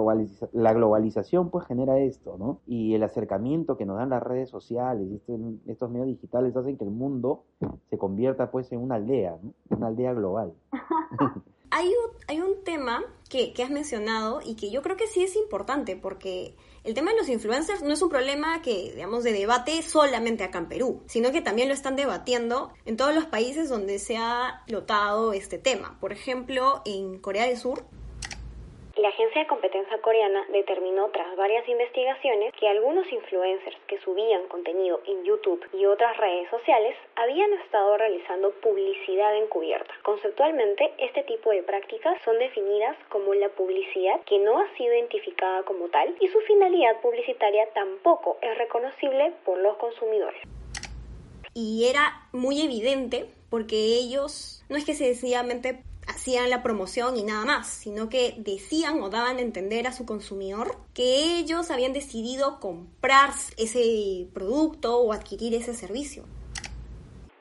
la 0.53 0.73
globalización 0.73 1.51
pues 1.51 1.67
genera 1.67 1.99
esto, 1.99 2.37
¿no? 2.39 2.61
Y 2.67 2.95
el 2.95 3.03
acercamiento 3.03 3.77
que 3.77 3.87
nos 3.87 3.97
dan 3.97 4.11
las 4.11 4.23
redes 4.23 4.51
sociales 4.51 5.09
este, 5.13 5.39
estos 5.67 5.91
medios 5.91 6.09
digitales 6.09 6.57
hacen 6.57 6.77
que 6.77 6.85
el 6.85 6.91
mundo 6.91 7.45
se 7.89 7.99
convierta 7.99 8.51
pues 8.51 8.71
en 8.73 8.81
una 8.81 8.97
aldea. 8.97 9.37
Una 9.71 9.89
aldea 9.89 10.13
global. 10.15 10.53
hay, 11.71 11.89
un, 11.89 12.17
hay 12.29 12.41
un 12.41 12.63
tema 12.65 13.03
que, 13.29 13.53
que 13.53 13.63
has 13.63 13.71
mencionado 13.71 14.41
y 14.45 14.57
que 14.57 14.71
yo 14.71 14.83
creo 14.83 14.97
que 14.97 15.07
sí 15.07 15.23
es 15.23 15.37
importante 15.37 15.97
porque 15.97 16.55
el 16.83 16.95
tema 16.95 17.11
de 17.11 17.19
los 17.19 17.29
influencers 17.29 17.83
no 17.83 17.93
es 17.93 18.03
un 18.03 18.09
problema 18.09 18.63
que, 18.63 18.93
digamos, 18.95 19.23
de 19.23 19.33
debate 19.33 19.83
solamente 19.83 20.45
acá 20.45 20.59
en 20.59 20.69
Perú, 20.69 21.03
sino 21.07 21.31
que 21.31 21.43
también 21.43 21.69
lo 21.69 21.75
están 21.75 21.95
debatiendo 21.95 22.73
en 22.87 22.97
todos 22.97 23.15
los 23.15 23.27
países 23.27 23.69
donde 23.69 23.99
se 23.99 24.17
ha 24.17 24.63
lotado 24.67 25.33
este 25.33 25.59
tema. 25.59 25.99
Por 26.01 26.13
ejemplo, 26.13 26.83
en 26.87 27.19
Corea 27.19 27.47
del 27.47 27.57
Sur, 27.57 27.85
la 29.01 29.09
Agencia 29.09 29.41
de 29.41 29.47
Competencia 29.47 29.99
Coreana 30.03 30.45
determinó 30.53 31.09
tras 31.09 31.35
varias 31.35 31.67
investigaciones 31.67 32.53
que 32.61 32.69
algunos 32.69 33.11
influencers 33.11 33.77
que 33.87 33.99
subían 34.01 34.47
contenido 34.49 35.01
en 35.07 35.25
YouTube 35.25 35.65
y 35.73 35.87
otras 35.87 36.19
redes 36.19 36.51
sociales 36.51 36.95
habían 37.17 37.51
estado 37.55 37.97
realizando 37.97 38.51
publicidad 38.61 39.35
encubierta. 39.37 39.95
Conceptualmente, 40.03 40.93
este 40.99 41.23
tipo 41.23 41.51
de 41.51 41.63
prácticas 41.63 42.21
son 42.27 42.39
definidas 42.39 42.95
como 43.09 43.33
la 43.33 43.49
publicidad 43.49 44.21
que 44.27 44.39
no 44.39 44.59
ha 44.59 44.69
sido 44.77 44.93
identificada 44.93 45.63
como 45.63 45.89
tal 45.89 46.15
y 46.21 46.29
su 46.29 46.39
finalidad 46.41 47.01
publicitaria 47.01 47.71
tampoco 47.73 48.37
es 48.43 48.59
reconocible 48.59 49.33
por 49.47 49.59
los 49.59 49.79
consumidores. 49.79 50.43
Y 51.55 51.89
era 51.89 52.29
muy 52.33 52.61
evidente 52.63 53.31
porque 53.49 53.77
ellos 53.77 54.63
no 54.69 54.77
es 54.77 54.85
que 54.85 54.95
sencillamente 54.95 55.83
hacían 56.07 56.51
la 56.51 56.63
promoción 56.63 57.17
y 57.17 57.23
nada 57.23 57.45
más, 57.45 57.69
sino 57.69 58.09
que 58.09 58.35
decían 58.39 59.03
o 59.03 59.11
daban 59.11 59.39
a 59.39 59.43
entender 59.43 59.87
a 59.87 59.93
su 59.93 60.07
consumidor 60.07 60.77
que 60.95 61.39
ellos 61.39 61.71
habían 61.71 61.93
decidido 61.93 62.61
comprar 62.61 63.31
ese 63.57 64.27
producto 64.33 65.01
o 65.01 65.13
adquirir 65.13 65.55
ese 65.55 65.75
servicio. 65.75 66.25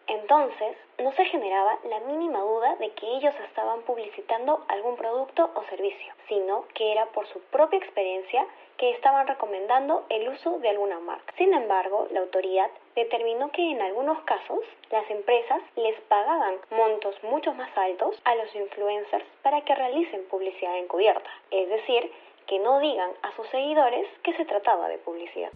Entonces, 0.08 0.78
no 1.00 1.14
se 1.14 1.26
generaba 1.26 1.78
la 1.90 2.00
mínima 2.02 2.40
duda 2.40 2.76
de 2.78 2.92
que 2.94 3.18
ellos 3.18 3.34
estaban 3.48 3.82
publicitando 3.84 4.64
algún 4.68 4.96
producto 4.98 5.50
o 5.56 5.64
servicio, 5.70 6.14
sino 6.28 6.66
que 6.74 6.92
era 6.92 7.06
por 7.12 7.28
su 7.28 7.40
propia 7.52 7.80
experiencia 7.80 8.46
que 8.80 8.92
estaban 8.92 9.28
recomendando 9.28 10.06
el 10.10 10.30
uso 10.30 10.58
de 10.60 10.70
alguna 10.70 11.00
marca. 11.02 11.34
Sin 11.38 11.54
embargo, 11.54 12.08
la 12.12 12.22
autoridad 12.22 12.70
determinó 12.96 13.52
que 13.52 13.72
en 13.72 13.82
algunos 13.82 14.24
casos 14.24 14.60
las 14.90 15.08
empresas 15.12 15.62
les 15.76 16.00
pagaban 16.08 16.56
montos 16.72 17.14
mucho 17.24 17.54
más 17.54 17.70
altos 17.78 18.16
a 18.24 18.36
los 18.36 18.56
influencers 18.56 19.26
para 19.44 19.62
que 19.66 19.76
realicen 19.76 20.26
publicidad 20.30 20.78
encubierta, 20.78 21.30
es 21.52 21.68
decir, 21.70 22.10
que 22.48 22.58
no 22.60 22.80
digan 22.80 23.12
a 23.22 23.36
sus 23.36 23.48
seguidores 23.50 24.08
que 24.24 24.34
se 24.34 24.46
trataba 24.46 24.88
de 24.88 24.98
publicidad 24.98 25.52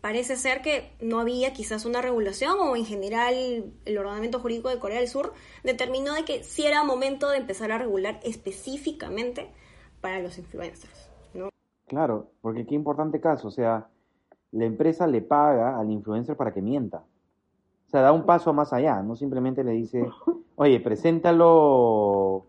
parece 0.00 0.36
ser 0.36 0.60
que 0.60 0.90
no 1.00 1.18
había 1.18 1.54
quizás 1.54 1.86
una 1.86 2.02
regulación 2.02 2.60
o 2.60 2.76
en 2.76 2.84
general 2.84 3.72
el 3.86 3.98
ordenamiento 3.98 4.38
jurídico 4.38 4.68
de 4.68 4.78
Corea 4.78 4.98
del 4.98 5.08
Sur 5.08 5.32
determinó 5.62 6.12
de 6.12 6.26
que 6.26 6.44
sí 6.44 6.66
era 6.66 6.84
momento 6.84 7.30
de 7.30 7.38
empezar 7.38 7.72
a 7.72 7.78
regular 7.78 8.20
específicamente 8.22 9.48
para 10.02 10.20
los 10.20 10.36
influencers. 10.36 11.03
Claro, 11.86 12.30
porque 12.40 12.66
qué 12.66 12.74
importante 12.74 13.20
caso, 13.20 13.48
o 13.48 13.50
sea, 13.50 13.88
la 14.52 14.64
empresa 14.64 15.06
le 15.06 15.20
paga 15.20 15.78
al 15.78 15.90
influencer 15.90 16.36
para 16.36 16.52
que 16.52 16.62
mienta. 16.62 17.04
O 17.86 17.90
sea, 17.90 18.00
da 18.00 18.12
un 18.12 18.24
paso 18.24 18.52
más 18.52 18.72
allá, 18.72 19.02
no 19.02 19.16
simplemente 19.16 19.64
le 19.64 19.72
dice, 19.72 20.06
oye, 20.56 20.80
preséntalo 20.80 22.46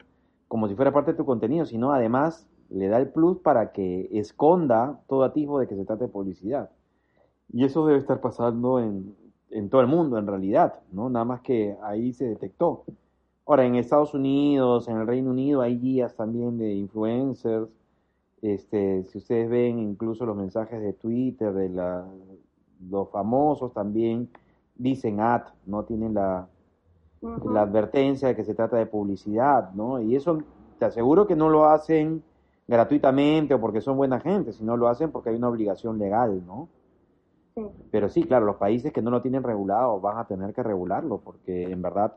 como 0.47 0.67
si 0.67 0.75
fuera 0.75 0.93
parte 0.93 1.11
de 1.11 1.17
tu 1.17 1.25
contenido, 1.25 1.65
sino 1.65 1.91
además 1.91 2.47
le 2.69 2.87
da 2.87 2.97
el 2.97 3.09
plus 3.09 3.39
para 3.39 3.71
que 3.71 4.09
esconda 4.11 5.01
todo 5.07 5.23
atisbo 5.23 5.59
de 5.59 5.67
que 5.67 5.75
se 5.75 5.85
trate 5.85 6.05
de 6.05 6.09
publicidad. 6.09 6.69
Y 7.51 7.65
eso 7.65 7.85
debe 7.85 7.99
estar 7.99 8.21
pasando 8.21 8.79
en, 8.79 9.15
en 9.51 9.69
todo 9.69 9.81
el 9.81 9.87
mundo, 9.87 10.17
en 10.17 10.27
realidad, 10.27 10.79
¿no? 10.91 11.09
Nada 11.09 11.25
más 11.25 11.41
que 11.41 11.77
ahí 11.83 12.13
se 12.13 12.25
detectó. 12.25 12.85
Ahora, 13.45 13.65
en 13.65 13.75
Estados 13.75 14.13
Unidos, 14.13 14.87
en 14.87 14.97
el 14.97 15.07
Reino 15.07 15.29
Unido, 15.31 15.61
hay 15.61 15.77
guías 15.77 16.15
también 16.15 16.57
de 16.57 16.73
influencers. 16.73 17.69
Este, 18.45 19.03
si 19.05 19.17
ustedes 19.17 19.49
ven 19.49 19.79
incluso 19.79 20.23
los 20.23 20.37
mensajes 20.37 20.79
de 20.79 20.93
Twitter 20.93 21.51
de 21.51 21.69
la, 21.69 22.05
los 22.87 23.09
famosos 23.09 23.73
también 23.73 24.29
dicen 24.75 25.19
ad, 25.19 25.45
¿no? 25.65 25.83
Tienen 25.83 26.13
la, 26.13 26.47
la 27.21 27.61
advertencia 27.61 28.27
de 28.27 28.35
que 28.35 28.43
se 28.43 28.53
trata 28.53 28.77
de 28.77 28.85
publicidad, 28.85 29.71
¿no? 29.73 29.99
Y 29.99 30.15
eso 30.15 30.37
te 30.77 30.85
aseguro 30.85 31.25
que 31.25 31.35
no 31.35 31.49
lo 31.49 31.65
hacen 31.65 32.21
gratuitamente 32.67 33.55
o 33.55 33.59
porque 33.59 33.81
son 33.81 33.97
buena 33.97 34.19
gente, 34.19 34.53
sino 34.53 34.77
lo 34.77 34.89
hacen 34.89 35.11
porque 35.11 35.31
hay 35.31 35.37
una 35.37 35.49
obligación 35.49 35.97
legal, 35.97 36.43
¿no? 36.45 36.69
Pero 37.89 38.09
sí, 38.09 38.25
claro, 38.25 38.45
los 38.45 38.57
países 38.57 38.93
que 38.93 39.01
no 39.01 39.09
lo 39.09 39.23
tienen 39.23 39.41
regulado 39.41 39.99
van 39.99 40.19
a 40.19 40.27
tener 40.27 40.53
que 40.53 40.61
regularlo, 40.61 41.17
porque 41.17 41.63
en 41.63 41.81
verdad 41.81 42.13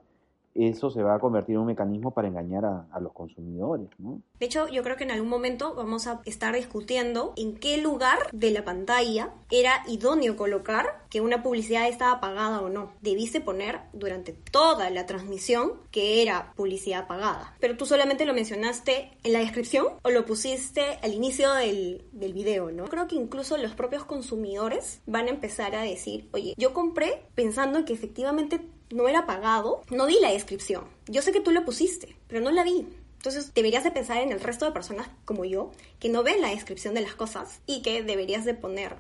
eso 0.59 0.91
se 0.91 1.03
va 1.03 1.15
a 1.15 1.19
convertir 1.19 1.55
en 1.55 1.61
un 1.61 1.67
mecanismo 1.67 2.13
para 2.13 2.29
engañar 2.29 2.65
a, 2.65 3.01
los 3.01 3.13
consumidores. 3.13 3.89
¿no? 3.99 4.21
De 4.41 4.47
hecho, 4.47 4.67
yo 4.69 4.83
creo 4.83 4.97
que 4.97 5.05
en 5.05 5.13
algún 5.13 5.29
momento 5.29 5.75
vamos 5.75 6.09
a 6.09 6.21
estar 6.25 6.55
discutiendo 6.55 7.33
en 7.37 7.57
qué 7.57 7.79
lugar 7.79 8.19
de 8.33 8.51
la 8.51 8.65
pantalla 8.65 9.31
era 9.51 9.85
idóneo 9.87 10.37
colocar 10.37 11.07
que 11.11 11.21
una 11.21 11.43
publicidad 11.43 11.89
estaba 11.89 12.21
pagada 12.21 12.61
o 12.61 12.69
no. 12.69 12.93
Debiste 13.01 13.41
poner 13.41 13.81
durante 13.93 14.33
toda 14.33 14.91
la 14.91 15.07
transmisión 15.07 15.75
que 15.91 16.23
era 16.23 16.53
publicidad 16.57 17.07
pagada. 17.07 17.55
Pero 17.61 17.77
tú 17.77 17.87
solamente 17.87 18.27
lo 18.27 18.35
mencionaste 18.35 19.13
en 19.23 19.33
la 19.33 19.39
descripción 19.39 19.87
o 20.03 20.11
lo 20.11 20.25
pusiste 20.27 20.99
al 21.03 21.15
inicio 21.15 21.53
del, 21.55 22.05
del 22.13 22.33
video, 22.33 22.71
¿no? 22.73 22.87
Creo 22.87 23.07
que 23.07 23.15
incluso 23.15 23.57
los 23.57 23.75
propios 23.75 24.05
consumidores 24.05 25.03
van 25.07 25.27
a 25.27 25.31
empezar 25.31 25.75
a 25.77 25.83
decir, 25.83 26.29
oye, 26.33 26.55
yo 26.57 26.75
compré 26.75 27.23
pensando 27.35 27.85
que 27.85 27.93
efectivamente 27.93 28.61
no 28.91 29.09
era 29.09 29.27
pagado, 29.27 29.83
no 29.91 30.07
di 30.07 30.19
la 30.21 30.33
descripción. 30.33 30.85
Yo 31.07 31.23
sé 31.23 31.33
que 31.33 31.41
tú 31.41 31.51
lo 31.51 31.65
pusiste, 31.65 32.17
pero 32.29 32.41
no 32.41 32.51
la 32.51 32.65
vi. 32.65 32.87
Entonces 33.17 33.53
deberías 33.53 33.85
de 33.85 33.91
pensar 33.91 34.19
en 34.19 34.33
el 34.33 34.41
resto 34.41 34.65
de 34.65 34.73
personas 34.73 35.09
como 35.25 35.45
yo 35.45 35.73
que 36.01 36.09
no 36.09 36.23
ven 36.23 36.41
la 36.41 36.51
descripción 36.51 36.95
de 36.95 37.01
las 37.01 37.15
cosas 37.15 37.63
y 37.67 37.83
que 37.83 38.03
deberías 38.03 38.45
de 38.45 38.55
poner. 38.55 38.97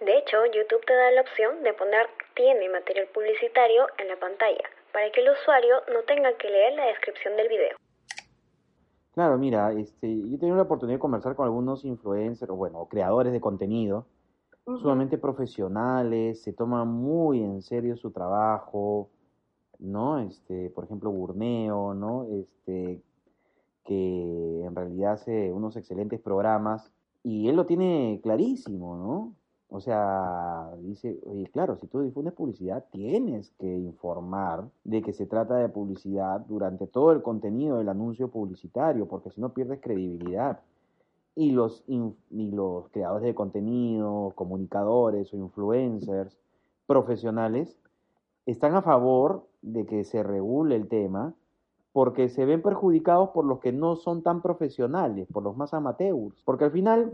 De 0.00 0.16
hecho, 0.16 0.38
YouTube 0.46 0.84
te 0.86 0.94
da 0.94 1.10
la 1.10 1.20
opción 1.20 1.62
de 1.62 1.74
poner 1.74 2.08
tiene 2.34 2.68
material 2.70 3.08
publicitario 3.12 3.86
en 3.98 4.08
la 4.08 4.16
pantalla 4.16 4.64
para 4.92 5.10
que 5.10 5.20
el 5.20 5.30
usuario 5.30 5.74
no 5.92 6.02
tenga 6.04 6.32
que 6.38 6.48
leer 6.48 6.72
la 6.74 6.86
descripción 6.86 7.36
del 7.36 7.48
video. 7.48 7.76
Claro, 9.12 9.36
mira, 9.38 9.72
este, 9.72 10.06
yo 10.06 10.36
he 10.36 10.38
tenido 10.38 10.56
la 10.56 10.62
oportunidad 10.62 10.96
de 10.96 11.00
conversar 11.00 11.34
con 11.34 11.44
algunos 11.44 11.84
influencers, 11.84 12.50
o 12.50 12.54
bueno, 12.54 12.86
creadores 12.88 13.32
de 13.32 13.40
contenido, 13.40 14.06
sumamente 14.78 15.18
profesionales, 15.18 16.42
se 16.42 16.52
toman 16.52 16.88
muy 16.88 17.42
en 17.42 17.62
serio 17.62 17.96
su 17.96 18.10
trabajo, 18.10 19.10
¿no? 19.78 20.18
Este, 20.18 20.70
por 20.70 20.84
ejemplo, 20.84 21.10
Burneo, 21.10 21.94
¿no? 21.94 22.26
Este, 22.30 23.02
que 23.84 24.64
en 24.64 24.74
realidad 24.74 25.14
hace 25.14 25.52
unos 25.52 25.76
excelentes 25.76 26.20
programas 26.20 26.92
y 27.22 27.48
él 27.48 27.56
lo 27.56 27.66
tiene 27.66 28.20
clarísimo, 28.22 28.96
¿no? 28.96 29.34
O 29.72 29.80
sea, 29.80 30.68
dice, 30.82 31.20
oye, 31.26 31.46
claro, 31.52 31.76
si 31.76 31.86
tú 31.86 32.00
difundes 32.00 32.34
publicidad, 32.34 32.84
tienes 32.90 33.50
que 33.58 33.66
informar 33.66 34.68
de 34.82 35.00
que 35.00 35.12
se 35.12 35.26
trata 35.26 35.56
de 35.56 35.68
publicidad 35.68 36.40
durante 36.40 36.88
todo 36.88 37.12
el 37.12 37.22
contenido 37.22 37.78
del 37.78 37.88
anuncio 37.88 38.28
publicitario, 38.28 39.06
porque 39.06 39.30
si 39.30 39.40
no 39.40 39.54
pierdes 39.54 39.80
credibilidad 39.80 40.60
y 41.34 41.52
los, 41.52 41.84
los 42.28 42.88
creadores 42.90 43.24
de 43.24 43.34
contenido, 43.34 44.32
comunicadores 44.34 45.32
o 45.32 45.36
influencers 45.36 46.36
profesionales 46.86 47.76
están 48.46 48.74
a 48.74 48.82
favor 48.82 49.46
de 49.62 49.86
que 49.86 50.04
se 50.04 50.22
regule 50.22 50.76
el 50.76 50.88
tema 50.88 51.34
porque 51.92 52.28
se 52.28 52.44
ven 52.44 52.62
perjudicados 52.62 53.30
por 53.30 53.44
los 53.44 53.60
que 53.60 53.72
no 53.72 53.96
son 53.96 54.22
tan 54.22 54.42
profesionales, 54.42 55.26
por 55.32 55.42
los 55.42 55.56
más 55.56 55.74
amateurs. 55.74 56.40
Porque 56.44 56.64
al 56.64 56.70
final 56.70 57.10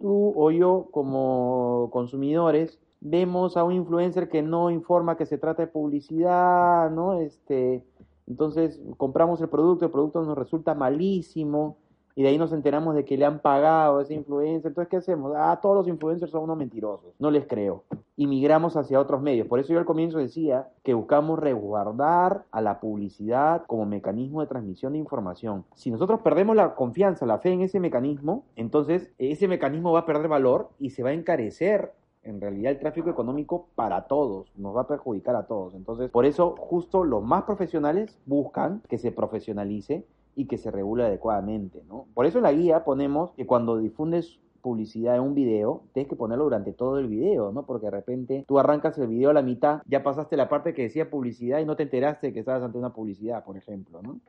tú 0.00 0.32
o 0.36 0.50
yo 0.50 0.88
como 0.90 1.88
consumidores 1.92 2.78
vemos 3.00 3.56
a 3.56 3.64
un 3.64 3.72
influencer 3.72 4.28
que 4.28 4.42
no 4.42 4.70
informa 4.70 5.16
que 5.16 5.26
se 5.26 5.38
trata 5.38 5.62
de 5.62 5.72
publicidad, 5.72 6.90
¿no? 6.90 7.14
Este, 7.14 7.84
entonces 8.28 8.80
compramos 8.96 9.40
el 9.40 9.48
producto, 9.48 9.84
el 9.84 9.90
producto 9.90 10.22
nos 10.22 10.38
resulta 10.38 10.74
malísimo, 10.74 11.78
y 12.14 12.22
de 12.22 12.28
ahí 12.28 12.38
nos 12.38 12.52
enteramos 12.52 12.94
de 12.94 13.04
que 13.04 13.16
le 13.16 13.24
han 13.24 13.40
pagado 13.40 13.98
a 13.98 14.02
ese 14.02 14.14
influencer. 14.14 14.70
Entonces, 14.70 14.90
¿qué 14.90 14.96
hacemos? 14.98 15.32
Ah, 15.36 15.58
todos 15.62 15.76
los 15.76 15.88
influencers 15.88 16.30
son 16.30 16.44
unos 16.44 16.58
mentirosos. 16.58 17.14
No 17.18 17.30
les 17.30 17.46
creo. 17.46 17.84
Y 18.16 18.26
migramos 18.26 18.76
hacia 18.76 19.00
otros 19.00 19.22
medios. 19.22 19.46
Por 19.48 19.58
eso 19.58 19.72
yo 19.72 19.78
al 19.78 19.84
comienzo 19.84 20.18
decía 20.18 20.68
que 20.82 20.94
buscamos 20.94 21.38
resguardar 21.38 22.44
a 22.50 22.60
la 22.60 22.80
publicidad 22.80 23.64
como 23.66 23.86
mecanismo 23.86 24.40
de 24.40 24.46
transmisión 24.46 24.92
de 24.92 24.98
información. 24.98 25.64
Si 25.74 25.90
nosotros 25.90 26.20
perdemos 26.20 26.54
la 26.54 26.74
confianza, 26.74 27.24
la 27.24 27.38
fe 27.38 27.52
en 27.52 27.62
ese 27.62 27.80
mecanismo, 27.80 28.44
entonces 28.56 29.10
ese 29.18 29.48
mecanismo 29.48 29.92
va 29.92 30.00
a 30.00 30.06
perder 30.06 30.28
valor 30.28 30.70
y 30.78 30.90
se 30.90 31.02
va 31.02 31.10
a 31.10 31.14
encarecer 31.14 31.92
en 32.24 32.40
realidad 32.40 32.72
el 32.72 32.78
tráfico 32.78 33.10
económico 33.10 33.66
para 33.74 34.02
todos, 34.06 34.52
nos 34.56 34.76
va 34.76 34.82
a 34.82 34.86
perjudicar 34.86 35.34
a 35.34 35.46
todos. 35.46 35.74
Entonces, 35.74 36.10
por 36.10 36.24
eso 36.24 36.54
justo 36.56 37.04
los 37.04 37.22
más 37.22 37.44
profesionales 37.44 38.16
buscan 38.26 38.82
que 38.88 38.98
se 38.98 39.10
profesionalice 39.10 40.04
y 40.34 40.46
que 40.46 40.58
se 40.58 40.70
regule 40.70 41.04
adecuadamente, 41.04 41.82
¿no? 41.88 42.06
Por 42.14 42.26
eso 42.26 42.38
en 42.38 42.44
la 42.44 42.52
guía 42.52 42.84
ponemos 42.84 43.32
que 43.32 43.46
cuando 43.46 43.78
difundes 43.78 44.40
publicidad 44.62 45.16
en 45.16 45.22
un 45.22 45.34
video, 45.34 45.82
tienes 45.92 46.08
que 46.08 46.16
ponerlo 46.16 46.44
durante 46.44 46.72
todo 46.72 46.98
el 46.98 47.08
video, 47.08 47.52
¿no? 47.52 47.66
Porque 47.66 47.86
de 47.86 47.90
repente 47.90 48.44
tú 48.46 48.58
arrancas 48.58 48.96
el 48.96 49.08
video 49.08 49.30
a 49.30 49.34
la 49.34 49.42
mitad, 49.42 49.82
ya 49.86 50.02
pasaste 50.02 50.36
la 50.36 50.48
parte 50.48 50.72
que 50.72 50.82
decía 50.82 51.10
publicidad 51.10 51.58
y 51.58 51.66
no 51.66 51.76
te 51.76 51.82
enteraste 51.82 52.32
que 52.32 52.40
estabas 52.40 52.62
ante 52.62 52.78
una 52.78 52.94
publicidad, 52.94 53.44
por 53.44 53.56
ejemplo, 53.56 54.00
¿no? 54.00 54.20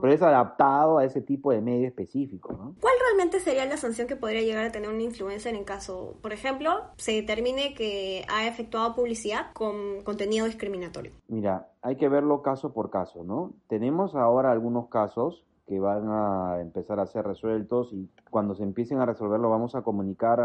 Pero 0.00 0.12
es 0.12 0.22
adaptado 0.22 0.98
a 0.98 1.04
ese 1.04 1.20
tipo 1.20 1.50
de 1.50 1.60
medio 1.60 1.86
específico, 1.88 2.52
¿no? 2.52 2.76
¿Cuál 2.80 2.94
realmente 3.04 3.40
sería 3.40 3.66
la 3.66 3.76
sanción 3.76 4.06
que 4.06 4.16
podría 4.16 4.42
llegar 4.42 4.64
a 4.64 4.72
tener 4.72 4.88
un 4.88 5.00
influencer 5.00 5.54
en 5.54 5.64
caso, 5.64 6.14
por 6.22 6.32
ejemplo, 6.32 6.70
se 6.96 7.12
determine 7.12 7.74
que 7.74 8.24
ha 8.32 8.46
efectuado 8.46 8.94
publicidad 8.94 9.52
con 9.52 10.02
contenido 10.04 10.46
discriminatorio? 10.46 11.12
Mira, 11.26 11.68
hay 11.82 11.96
que 11.96 12.08
verlo 12.08 12.42
caso 12.42 12.72
por 12.72 12.90
caso, 12.90 13.24
¿no? 13.24 13.52
Tenemos 13.66 14.14
ahora 14.14 14.52
algunos 14.52 14.88
casos 14.88 15.44
que 15.70 15.78
van 15.78 16.08
a 16.08 16.60
empezar 16.60 16.98
a 16.98 17.06
ser 17.06 17.24
resueltos 17.24 17.92
y 17.92 18.08
cuando 18.28 18.56
se 18.56 18.64
empiecen 18.64 18.98
a 18.98 19.06
resolver 19.06 19.38
lo 19.38 19.50
vamos 19.50 19.76
a 19.76 19.82
comunicar 19.82 20.40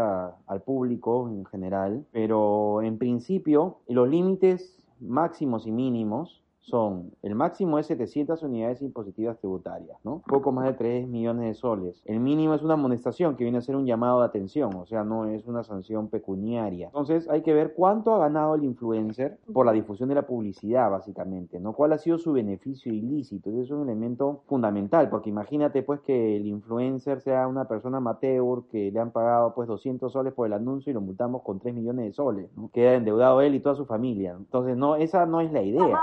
al 0.46 0.62
público 0.62 1.28
en 1.28 1.44
general. 1.46 2.06
Pero 2.12 2.80
en 2.80 2.96
principio 2.96 3.78
los 3.88 4.08
límites 4.08 4.84
máximos 5.00 5.66
y 5.66 5.72
mínimos 5.72 6.44
son, 6.66 7.12
el 7.22 7.36
máximo 7.36 7.78
es 7.78 7.86
700 7.86 8.42
unidades 8.42 8.82
impositivas 8.82 9.38
tributarias, 9.38 9.98
¿no? 10.04 10.22
Poco 10.26 10.50
más 10.50 10.66
de 10.66 10.72
3 10.72 11.06
millones 11.06 11.46
de 11.46 11.54
soles. 11.54 12.02
El 12.04 12.18
mínimo 12.18 12.54
es 12.54 12.62
una 12.62 12.74
amonestación 12.74 13.36
que 13.36 13.44
viene 13.44 13.58
a 13.58 13.62
ser 13.62 13.76
un 13.76 13.86
llamado 13.86 14.20
de 14.20 14.26
atención, 14.26 14.74
o 14.74 14.84
sea, 14.84 15.04
no 15.04 15.26
es 15.26 15.46
una 15.46 15.62
sanción 15.62 16.08
pecuniaria. 16.08 16.86
Entonces 16.86 17.28
hay 17.28 17.42
que 17.42 17.54
ver 17.54 17.74
cuánto 17.74 18.14
ha 18.14 18.18
ganado 18.18 18.56
el 18.56 18.64
influencer 18.64 19.38
por 19.52 19.64
la 19.64 19.72
difusión 19.72 20.08
de 20.08 20.16
la 20.16 20.26
publicidad, 20.26 20.90
básicamente, 20.90 21.60
¿no? 21.60 21.72
¿Cuál 21.72 21.92
ha 21.92 21.98
sido 21.98 22.18
su 22.18 22.32
beneficio 22.32 22.92
ilícito? 22.92 23.50
Ese 23.50 23.62
es 23.62 23.70
un 23.70 23.88
elemento 23.88 24.42
fundamental, 24.46 25.08
porque 25.08 25.30
imagínate 25.30 25.84
pues 25.84 26.00
que 26.00 26.36
el 26.36 26.46
influencer 26.46 27.20
sea 27.20 27.46
una 27.46 27.68
persona 27.68 27.98
amateur 27.98 28.64
que 28.70 28.90
le 28.90 28.98
han 28.98 29.12
pagado 29.12 29.54
pues 29.54 29.68
200 29.68 30.12
soles 30.12 30.32
por 30.34 30.48
el 30.48 30.52
anuncio 30.52 30.90
y 30.90 30.94
lo 30.94 31.00
multamos 31.00 31.42
con 31.42 31.60
3 31.60 31.74
millones 31.74 32.06
de 32.06 32.12
soles, 32.12 32.50
¿no? 32.56 32.70
Queda 32.72 32.94
endeudado 32.94 33.40
él 33.40 33.54
y 33.54 33.60
toda 33.60 33.76
su 33.76 33.86
familia. 33.86 34.34
Entonces, 34.36 34.76
no, 34.76 34.96
esa 34.96 35.26
no 35.26 35.40
es 35.40 35.52
la 35.52 35.62
idea. 35.62 36.00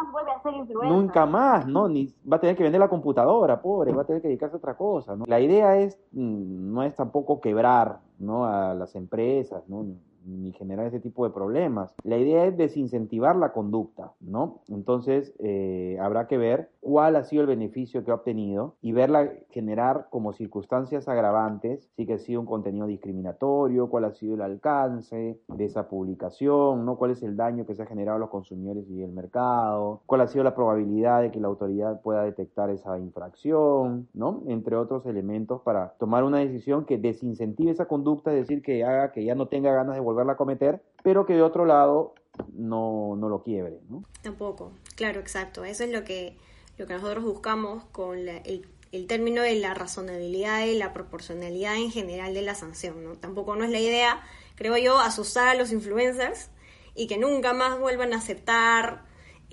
Nunca 0.84 1.26
más, 1.26 1.68
¿no? 1.68 1.88
Ni 1.88 2.14
va 2.32 2.38
a 2.38 2.40
tener 2.40 2.56
que 2.56 2.64
vender 2.64 2.80
la 2.80 2.90
computadora, 2.90 3.62
pobre, 3.62 3.92
va 3.92 4.04
a 4.04 4.06
tener 4.06 4.22
que 4.22 4.28
dedicarse 4.28 4.56
a 4.56 4.58
otra 4.58 4.76
cosa, 4.76 5.16
¿no? 5.16 5.26
La 5.28 5.40
idea 5.40 5.78
es, 5.80 6.00
mm, 6.12 6.74
no 6.74 6.84
es 6.84 6.96
tampoco 6.96 7.42
quebrar, 7.42 8.00
¿no? 8.20 8.46
A 8.46 8.74
las 8.74 8.96
empresas, 8.96 9.68
¿no? 9.68 9.86
Ni 10.26 10.52
generar 10.54 10.88
ese 10.88 11.00
tipo 11.00 11.26
de 11.26 11.34
problemas. 11.34 11.94
La 12.04 12.18
idea 12.18 12.46
es 12.46 12.58
desincentivar 12.58 13.36
la 13.36 13.52
conducta, 13.52 14.12
¿no? 14.20 14.62
Entonces, 14.70 15.34
eh, 15.40 15.98
habrá 16.02 16.28
que 16.28 16.38
ver 16.38 16.70
cuál 16.80 17.16
ha 17.16 17.24
sido 17.24 17.42
el 17.42 17.48
beneficio 17.48 18.04
que 18.04 18.12
ha 18.12 18.16
obtenido 18.16 18.76
y 18.82 18.92
verla 18.92 19.32
generar 19.50 20.08
como 20.10 20.34
circunstancias 20.34 21.08
agravantes, 21.08 21.90
si 21.96 22.06
que 22.06 22.14
ha 22.14 22.18
sido 22.18 22.42
un 22.42 22.46
contenido 22.46 22.88
discriminatorio, 22.88 23.90
cuál 23.90 24.06
ha 24.06 24.12
sido 24.12 24.36
el 24.36 24.42
alcance 24.42 25.40
de 25.48 25.66
esa 25.66 25.88
publicación, 25.88 26.86
¿no? 26.86 26.98
cuál 26.98 27.12
es 27.12 27.24
el 27.24 27.38
daño 27.38 27.66
que 27.66 27.76
se 27.76 27.84
ha 27.84 27.86
generado 27.86 28.18
a 28.18 28.20
los 28.20 28.30
consumidores 28.30 28.90
y 28.90 29.02
el 29.02 29.12
mercado, 29.12 30.02
cuál 30.06 30.22
ha 30.22 30.28
sido 30.28 30.44
la 30.44 30.56
probabilidad 30.56 31.22
de 31.22 31.32
que 31.32 31.40
la 31.40 31.48
autoridad 31.48 32.02
pueda 32.02 32.24
detectar 32.24 32.70
esa 32.70 33.00
infracción, 33.00 34.08
¿no? 34.14 34.44
entre 34.48 34.76
otros 34.76 35.06
elementos 35.06 35.62
para 35.62 35.94
tomar 36.00 36.24
una 36.24 36.40
decisión 36.40 36.86
que 36.86 36.98
desincentive 36.98 37.72
esa 37.72 37.86
conducta, 37.86 38.32
es 38.32 38.42
decir, 38.42 38.62
que 38.62 38.84
haga 38.84 39.12
que 39.12 39.24
ya 39.24 39.36
no 39.36 39.48
tenga 39.48 39.74
ganas 39.74 39.96
de 39.96 40.02
volverla 40.14 40.34
a 40.34 40.38
cometer, 40.38 40.82
pero 41.04 41.26
que 41.26 41.34
de 41.34 41.42
otro 41.42 41.66
lado 41.66 42.14
no, 42.54 43.16
no 43.18 43.30
lo 43.30 43.44
quiebre. 43.44 43.80
¿no? 43.90 44.04
Tampoco, 44.22 44.72
claro, 44.96 45.20
exacto. 45.20 45.66
Eso 45.66 45.84
es 45.84 45.92
lo 45.92 46.04
que, 46.04 46.38
lo 46.78 46.86
que 46.86 46.94
nosotros 46.94 47.24
buscamos 47.24 47.86
con 47.86 48.18
el, 48.18 48.68
el, 48.92 49.08
término 49.08 49.42
de 49.42 49.56
la 49.56 49.74
razonabilidad 49.74 50.66
y 50.66 50.78
la 50.78 50.94
proporcionalidad 50.94 51.76
en 51.76 51.92
general 51.92 52.34
de 52.34 52.42
la 52.42 52.56
sanción. 52.56 53.04
¿no? 53.04 53.16
Tampoco 53.16 53.56
no 53.56 53.64
es 53.64 53.72
la 53.72 53.80
idea, 53.80 54.22
creo 54.56 54.78
yo, 54.78 55.00
asustar 55.00 55.48
a 55.48 55.56
los 55.56 55.72
influencers 55.72 56.50
y 56.96 57.08
que 57.08 57.18
nunca 57.18 57.54
más 57.54 57.80
vuelvan 57.80 58.14
a 58.14 58.18
aceptar 58.18 59.04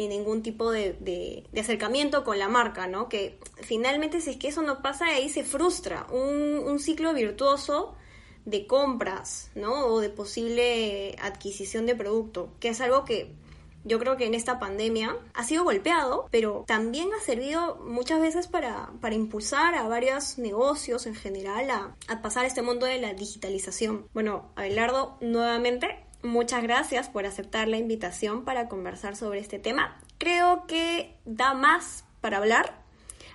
ningún 0.09 0.43
tipo 0.43 0.71
de, 0.71 0.95
de, 1.01 1.61
acercamiento 1.61 2.25
con 2.25 2.39
la 2.39 2.49
marca, 2.49 2.87
¿no? 2.87 3.09
Que 3.09 3.39
finalmente 3.63 4.21
si 4.21 4.31
es 4.31 4.37
que 4.37 4.49
eso 4.49 4.63
no 4.63 4.83
pasa, 4.83 5.07
ahí 5.07 5.29
se 5.29 5.45
frustra 5.45 6.07
un, 6.11 6.59
un 6.67 6.79
ciclo 6.79 7.13
virtuoso 7.13 7.95
de 8.45 8.67
compras, 8.67 9.51
¿no? 9.55 9.87
O 9.87 10.01
de 10.01 10.11
posible 10.11 11.17
adquisición 11.21 11.87
de 11.87 11.95
producto, 11.95 12.53
que 12.61 12.69
es 12.69 12.81
algo 12.81 13.05
que 13.05 13.35
yo 13.85 13.99
creo 13.99 14.17
que 14.17 14.27
en 14.27 14.35
esta 14.35 14.59
pandemia 14.59 15.17
ha 15.33 15.45
sido 15.45 15.65
golpeado, 15.65 16.27
pero 16.31 16.65
también 16.67 17.11
ha 17.15 17.25
servido 17.25 17.77
muchas 17.77 18.21
veces 18.21 18.47
para, 18.47 18.91
para 19.01 19.15
impulsar 19.15 19.75
a 19.75 19.89
varios 19.89 20.39
negocios 20.39 21.07
en 21.07 21.15
general 21.15 21.71
a, 21.71 21.97
a 22.09 22.23
pasar 22.23 22.45
este 22.45 22.63
mundo 22.63 22.87
de 22.87 23.01
la 23.01 23.15
digitalización. 23.15 24.07
Bueno, 24.13 24.51
Abelardo, 24.55 25.17
nuevamente, 25.21 26.05
muchas 26.23 26.63
gracias 26.63 27.09
por 27.09 27.25
aceptar 27.25 27.69
la 27.69 27.79
invitación 27.79 28.45
para 28.45 28.69
conversar 28.69 29.17
sobre 29.17 29.41
este 29.41 29.59
tema. 29.59 29.99
Creo 30.19 30.67
que 30.67 31.17
da 31.25 31.55
más 31.55 32.05
para 32.21 32.37
hablar, 32.37 32.83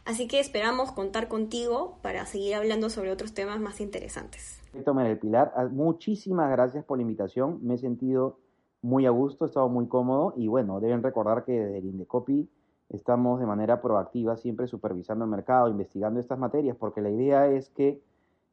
así 0.06 0.28
que 0.28 0.40
esperamos 0.40 0.92
contar 0.92 1.28
contigo 1.28 1.98
para 2.04 2.26
seguir 2.28 2.54
hablando 2.54 2.92
sobre 2.92 3.12
otros 3.12 3.34
temas 3.34 3.60
más 3.60 3.82
interesantes. 3.82 4.55
María 4.94 5.20
Pilar, 5.20 5.54
ah, 5.56 5.68
muchísimas 5.72 6.52
gracias 6.52 6.84
por 6.86 6.98
la 6.98 7.04
invitación. 7.04 7.60
Me 7.62 7.76
he 7.76 7.78
sentido 7.78 8.40
muy 8.82 9.06
a 9.06 9.10
gusto, 9.10 9.46
he 9.46 9.48
estado 9.48 9.70
muy 9.70 9.88
cómodo 9.88 10.34
y 10.36 10.48
bueno, 10.48 10.80
deben 10.80 11.02
recordar 11.02 11.44
que 11.44 11.54
desde 11.54 11.78
el 11.80 11.86
Indecopy 11.86 12.48
estamos 12.90 13.40
de 13.40 13.46
manera 13.46 13.82
proactiva 13.82 14.38
siempre 14.38 14.68
supervisando 14.68 15.26
el 15.26 15.32
mercado, 15.32 15.70
investigando 15.70 16.20
estas 16.20 16.38
materias, 16.38 16.78
porque 16.78 17.02
la 17.02 17.10
idea 17.10 17.48
es 17.48 17.70
que 17.70 18.02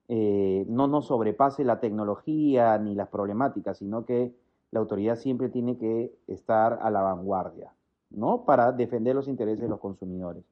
eh, 0.09 0.65
no 0.69 0.89
nos 0.89 1.07
sobrepase 1.07 1.65
la 1.65 1.81
tecnología 1.81 2.79
ni 2.79 2.95
las 2.95 3.09
problemáticas, 3.09 3.79
sino 3.79 4.05
que 4.05 4.35
la 4.71 4.81
autoridad 4.81 5.17
siempre 5.17 5.49
tiene 5.49 5.77
que 5.77 6.15
estar 6.27 6.79
a 6.83 6.91
la 6.91 7.03
vanguardia, 7.03 7.75
¿no? 8.11 8.45
Para 8.45 8.73
defender 8.73 9.15
los 9.15 9.29
intereses 9.29 9.61
de 9.61 9.69
los 9.69 9.81
consumidores. 9.81 10.45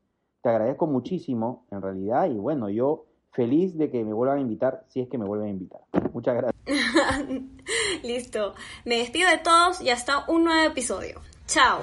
Te 0.43 0.51
agradezco 0.51 0.87
muchísimo, 0.87 1.65
en 1.71 1.83
realidad, 1.83 2.31
y 2.31 2.39
bueno, 2.39 2.69
yo 2.69 3.07
feliz 3.33 3.77
de 3.77 3.91
que 3.91 4.05
me 4.05 4.13
vuelvan 4.13 4.39
a 4.39 4.41
invitar, 4.41 4.85
si 4.89 5.01
es 5.01 5.09
que 5.09 5.19
me 5.19 5.25
vuelven 5.25 5.49
a 5.49 5.51
invitar. 5.51 5.81
Muchas 6.13 6.37
gracias. 6.37 6.61
Listo. 8.03 8.55
Me 8.85 8.99
despido 8.99 9.31
de 9.31 9.39
todos 9.39 9.81
y 9.81 9.91
hasta 9.91 10.25
un 10.29 10.45
nuevo 10.45 10.71
episodio. 10.71 11.21
Chao. 11.47 11.81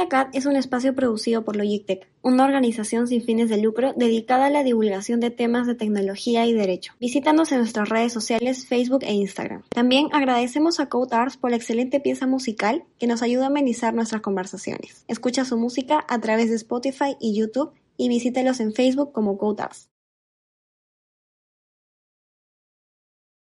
ClidaCat 0.00 0.34
es 0.34 0.46
un 0.46 0.56
espacio 0.56 0.94
producido 0.94 1.44
por 1.44 1.56
Logitech, 1.56 2.08
una 2.22 2.44
organización 2.44 3.06
sin 3.06 3.22
fines 3.22 3.50
de 3.50 3.58
lucro 3.58 3.92
dedicada 3.94 4.46
a 4.46 4.50
la 4.50 4.62
divulgación 4.62 5.20
de 5.20 5.30
temas 5.30 5.66
de 5.66 5.74
tecnología 5.74 6.46
y 6.46 6.54
derecho. 6.54 6.94
Visítanos 6.98 7.52
en 7.52 7.58
nuestras 7.58 7.90
redes 7.90 8.12
sociales 8.12 8.66
Facebook 8.66 9.00
e 9.02 9.12
Instagram. 9.12 9.62
También 9.68 10.08
agradecemos 10.12 10.80
a 10.80 10.88
Code 10.88 11.14
Arts 11.14 11.36
por 11.36 11.50
la 11.50 11.56
excelente 11.56 12.00
pieza 12.00 12.26
musical 12.26 12.84
que 12.98 13.06
nos 13.06 13.20
ayuda 13.20 13.44
a 13.44 13.48
amenizar 13.48 13.92
nuestras 13.92 14.22
conversaciones. 14.22 15.04
Escucha 15.06 15.44
su 15.44 15.58
música 15.58 16.04
a 16.08 16.18
través 16.18 16.48
de 16.48 16.56
Spotify 16.56 17.16
y 17.20 17.38
YouTube 17.38 17.72
y 17.98 18.08
visítelos 18.08 18.60
en 18.60 18.72
Facebook 18.72 19.12
como 19.12 19.36
Code 19.36 19.64
Arts. 19.64 19.90